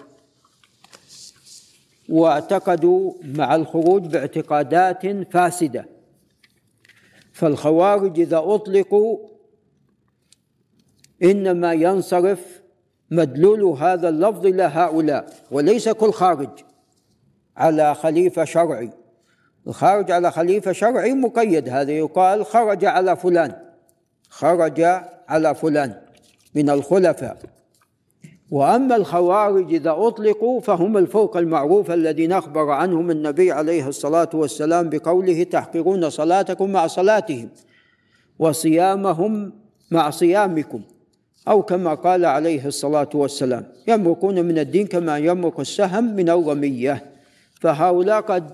[2.09, 5.87] واعتقدوا مع الخروج باعتقادات فاسدة.
[7.33, 9.19] فالخوارج إذا أطلقوا
[11.23, 12.63] إنما ينصرف
[13.11, 16.51] مدلول هذا اللفظ إلى هؤلاء وليس كل خارج
[17.57, 18.91] على خليفة شرعي.
[19.67, 23.55] الخارج على خليفة شرعي مقيد هذا يقال خرج على فلان
[24.29, 24.81] خرج
[25.29, 26.05] على فلان.
[26.55, 27.39] من الخلفاء.
[28.51, 35.43] وأما الخوارج إذا أطلقوا فهم الفوق المعروف الذين اخبر عنهم النبي عليه الصلاة والسلام بقوله
[35.43, 37.49] تحقرون صلاتكم مع صلاتهم
[38.39, 39.53] وصيامهم
[39.91, 40.81] مع صيامكم
[41.49, 47.13] أو كما قال عليه الصلاة والسلام يمرقون من الدين كما يمرق السهم من الرمية.
[47.61, 48.51] فهؤلاء قد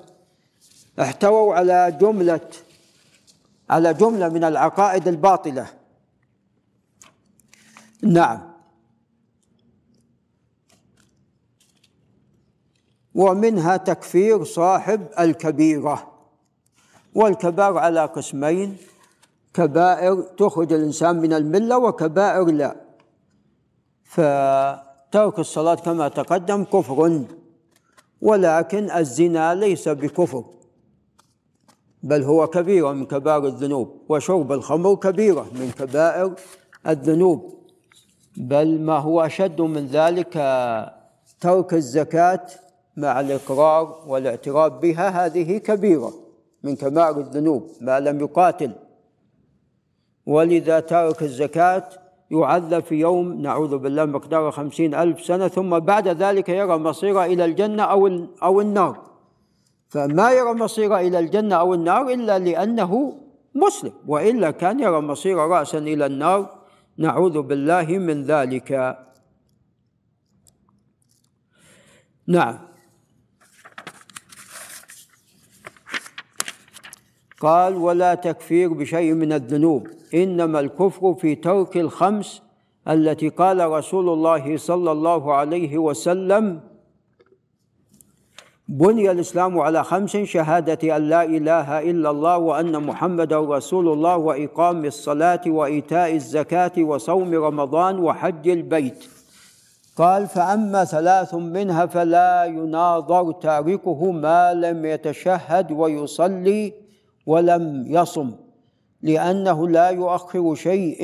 [1.01, 2.41] احتووا على جملة
[3.71, 5.80] على جملة من العقائد الباطلة.
[8.03, 8.51] نعم.
[13.15, 16.11] ومنها تكفير صاحب الكبيرة.
[17.15, 18.77] والكبائر على قسمين
[19.55, 22.77] كبائر تخرج الإنسان من الملة وكبائر لا.
[24.05, 27.25] فترك الصلاة كما تقدم كفر.
[28.21, 30.45] ولكن الزنا ليس بكفر
[32.03, 36.35] بل هو كبيرة من كبائر الذنوب وشرب الخمر كبيرة من كبائر
[36.87, 37.60] الذنوب.
[38.41, 40.33] بل ما هو أشد من ذلك
[41.41, 42.47] ترك الزكاة
[42.97, 46.13] مع الإقرار والاعتراف بها هذه كبيرة
[46.63, 48.73] من كبائر الذنوب ما لم يقاتل.
[50.27, 51.85] ولذا ترك الزكاة
[52.31, 57.45] يعذب في يوم نعوذ بالله مقدار خمسين ألف سنة ثم بعد ذلك يرى مصيره إلى
[57.45, 59.01] الجنة أو أو النار.
[59.89, 63.17] فما يرى مصيره إلى الجنة أو النار إلا لأنه
[63.55, 66.60] مسلم وإلا كان يرى مصير رأسا إلى النار
[67.01, 68.99] نعوذ بالله من ذلك.
[72.27, 72.59] نعم.
[77.41, 82.43] قال ولا تكفير بشيء من الذنوب إنما الكفر في ترك الخمس
[82.89, 86.61] التي قال رسول الله صلى الله عليه وسلم
[88.71, 94.85] بني الإسلام على خمس شهادة أن لا إله إلا الله وأن محمدا رسول الله واقام
[94.85, 99.05] الصلاة وإيتاء الزكاة وصوم رمضان وحج البيت.
[99.97, 106.73] قال فأما ثلاث منها فلا يناظر تاركه ما لم يتشهد ويصلي
[107.27, 108.33] ولم يصم
[109.03, 111.03] لأنه لا يؤخر شيء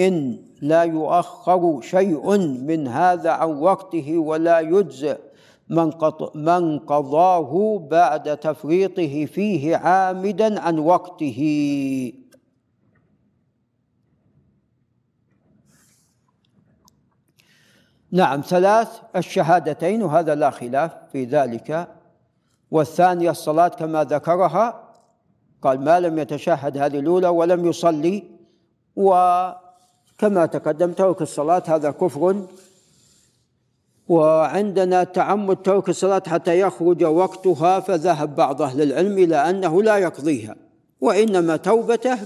[0.62, 5.26] لا يؤخر شيء من هذا عن وقته ولا يجزئ.
[5.69, 12.12] من, قضاه بعد تفريطه فيه عامدا عن وقته.
[18.12, 21.89] نعم ثلاث الشهادتين وهذا لا خلاف في ذلك.
[22.71, 24.93] والثانية الصلاة كما ذكرها
[25.62, 28.25] قال ما لم يتشهد هذه الأولى ولم يصلي.
[28.97, 32.47] وكما تقدم ترك الصلاة هذا كفر.
[34.09, 40.57] وعندنا تعمد ترك الصلاة حتى يخرج وقتها فذهب بعض أهل العلم إلى أنه لا يقضيها
[41.01, 42.19] وإنما توبته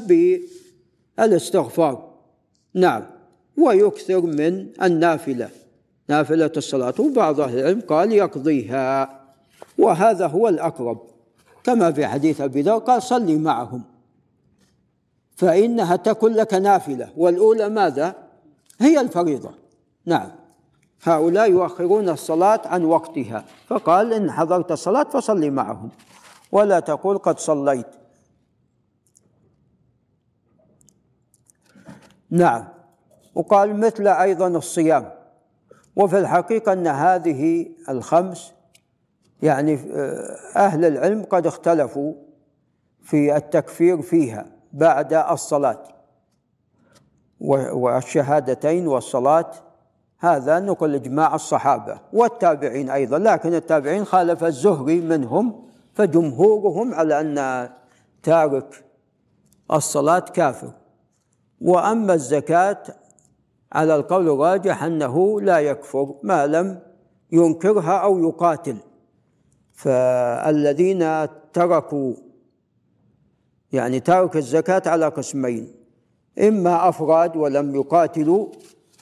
[1.18, 2.10] بالاستغفار.
[2.74, 3.02] نعم
[3.56, 5.48] ويكثر من النافلة.
[6.08, 9.20] نافلة الصلاة وبعض أهل العلم قال يقضيها
[9.78, 11.02] وهذا هو الأقرب.
[11.64, 13.82] كما في حديث أبي ذر قال صلي معهم
[15.36, 17.10] فإنها تكن لك نافلة.
[17.16, 18.14] والأولى ماذا؟
[18.80, 19.50] هي الفريضة.
[20.06, 20.39] نعم.
[21.02, 23.44] هؤلاء يؤخرون الصلاة عن وقتها.
[23.66, 25.90] فقال إن حضرت الصلاة فصلي معهم.
[26.52, 27.86] ولا تقول قد صليت.
[32.30, 32.68] نعم.
[33.34, 35.10] وقال مثل أيضا الصيام.
[35.96, 38.52] وفي الحقيقة أن هذه الخمس
[39.42, 42.14] يعني آه، أهل العلم قد اختلفوا
[43.02, 45.82] في التكفير فيها بعد الصلاة.
[47.40, 49.50] والشهادتين والصلاة
[50.20, 55.64] هذا نقل إجماع الصحابة والتابعين أيضا لكن التابعين خالف الزهري منهم
[55.94, 57.68] فجمهورهم على أن
[58.22, 58.84] تارك
[59.72, 60.72] الصلاة كافر.
[61.60, 62.82] وأما الزكاة
[63.72, 66.80] على القول الراجح أنه لا يكفر ما لم
[67.32, 68.76] ينكرها أو يقاتل.
[69.72, 72.14] فالذين تركوا
[73.72, 75.74] يعني ترك الزكاة على قسمين
[76.38, 78.46] إما أفراد ولم يقاتلوا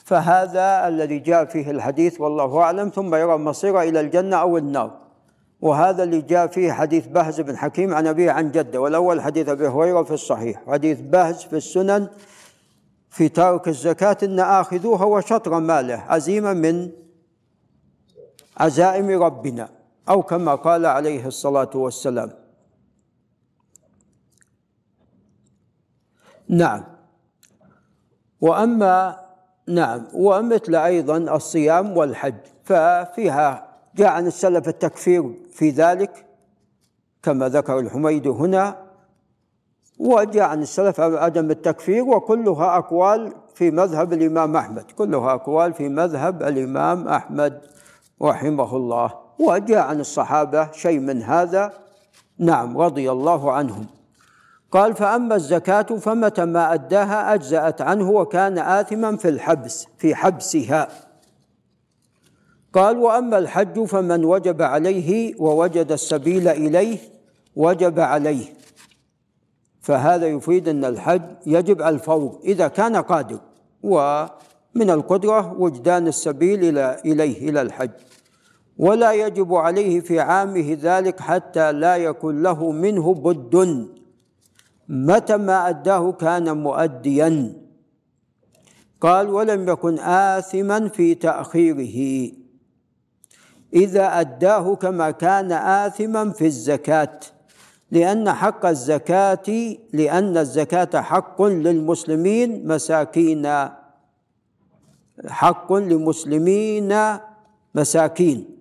[0.09, 4.99] فهذا الذي جاء فيه الحديث والله أعلم ثم يرى مصيره إلى الجنة أو النار.
[5.61, 9.67] وهذا اللي جاء فيه حديث بهز بن حكيم عن أبيه عن جده والأول حديث أبي
[9.67, 12.07] هريرة في الصحيح حديث بهز في السنن
[13.09, 16.91] في ترك الزكاة إن آخذوها وشطر ماله عزيمة من
[18.57, 19.69] عزائم ربنا
[20.09, 22.31] أو كما قال عليه الصلاة والسلام.
[26.47, 26.83] نعم.
[28.41, 29.28] وأما
[29.69, 36.25] نعم ومثل أيضا الصيام والحج ففيها جاء عن السلف التكفير في ذلك
[37.23, 38.89] كما ذكر الحميد هنا
[39.99, 46.43] وجاء عن السلف عدم التكفير وكلها أقوال في مذهب الإمام أحمد كلها أقوال في مذهب
[46.43, 47.61] الإمام أحمد
[48.21, 49.13] رحمه الله.
[49.39, 51.73] وجاء عن الصحابة شيء من هذا
[52.37, 53.85] نعم رضي الله عنهم.
[54.71, 60.87] قال فأما الزكاة فمتى ما أداها أجزأت عنه وكان آثما في الحبس في حبسها.
[62.73, 66.97] قال وأما الحج فمن وجب عليه ووجد السبيل إليه
[67.55, 68.45] وجب عليه.
[69.81, 73.39] فهذا يفيد أن الحج يجب على الفور إذا كان قادر
[73.83, 77.89] ومن القدرة وجدان السبيل إلى إليه إلى الحج.
[78.77, 83.87] ولا يجب عليه في عامه ذلك حتى لا يكون له منه بد.
[84.89, 87.53] متى ما أداه كان مؤديا.
[89.01, 92.31] قال ولم يكن آثما في تأخيره.
[93.73, 97.19] إذا أداه كما كان آثما في الزكاة
[97.91, 103.69] لأن حق الزكاة لأن الزكاة حق للمسلمين مساكين.
[105.27, 106.93] حق لمسلمين
[107.75, 108.58] مساكين.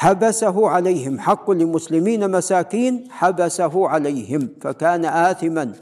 [0.00, 1.18] حبسه عليهم.
[1.18, 5.72] حق لمسلمين مساكين حبسه عليهم فكان آثما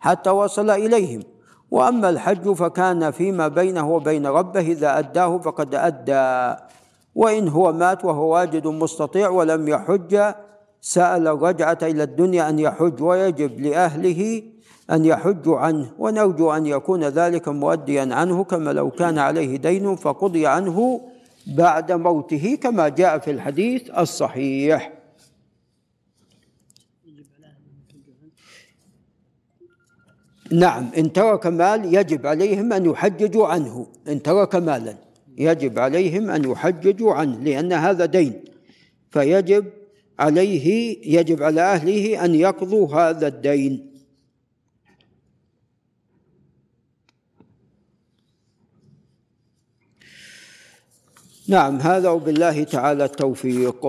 [0.00, 1.22] حتى وصل إليهم.
[1.70, 6.60] وأما الحج فكان فيما بينه وبين ربه إذا أداه فقد أدى.
[7.14, 10.34] وإن هو مات وهو واجد مستطيع ولم يحج
[10.80, 14.42] سأل الرجعة إلى الدنيا أن يحج ويجب لأهله
[14.90, 15.86] أن يحجوا عنه.
[15.98, 21.00] ونرجو أن يكون ذلك مؤديا عنه كما لو كان عليه دين فقضي عنه
[21.46, 24.92] بعد موته كما جاء في الحديث الصحيح.
[30.52, 33.86] نعم إن ترك مال يجب عليهم أن يحججوا عنه.
[34.08, 34.96] إن ترك مالا
[35.38, 38.44] يجب عليهم أن يحججوا عنه لأن هذا دين.
[39.10, 39.64] فيجب
[40.18, 43.93] عليه يجب على أهله أن يقضوا هذا الدين.
[51.48, 53.86] نعم هذا وبالله تعالى التوفيق.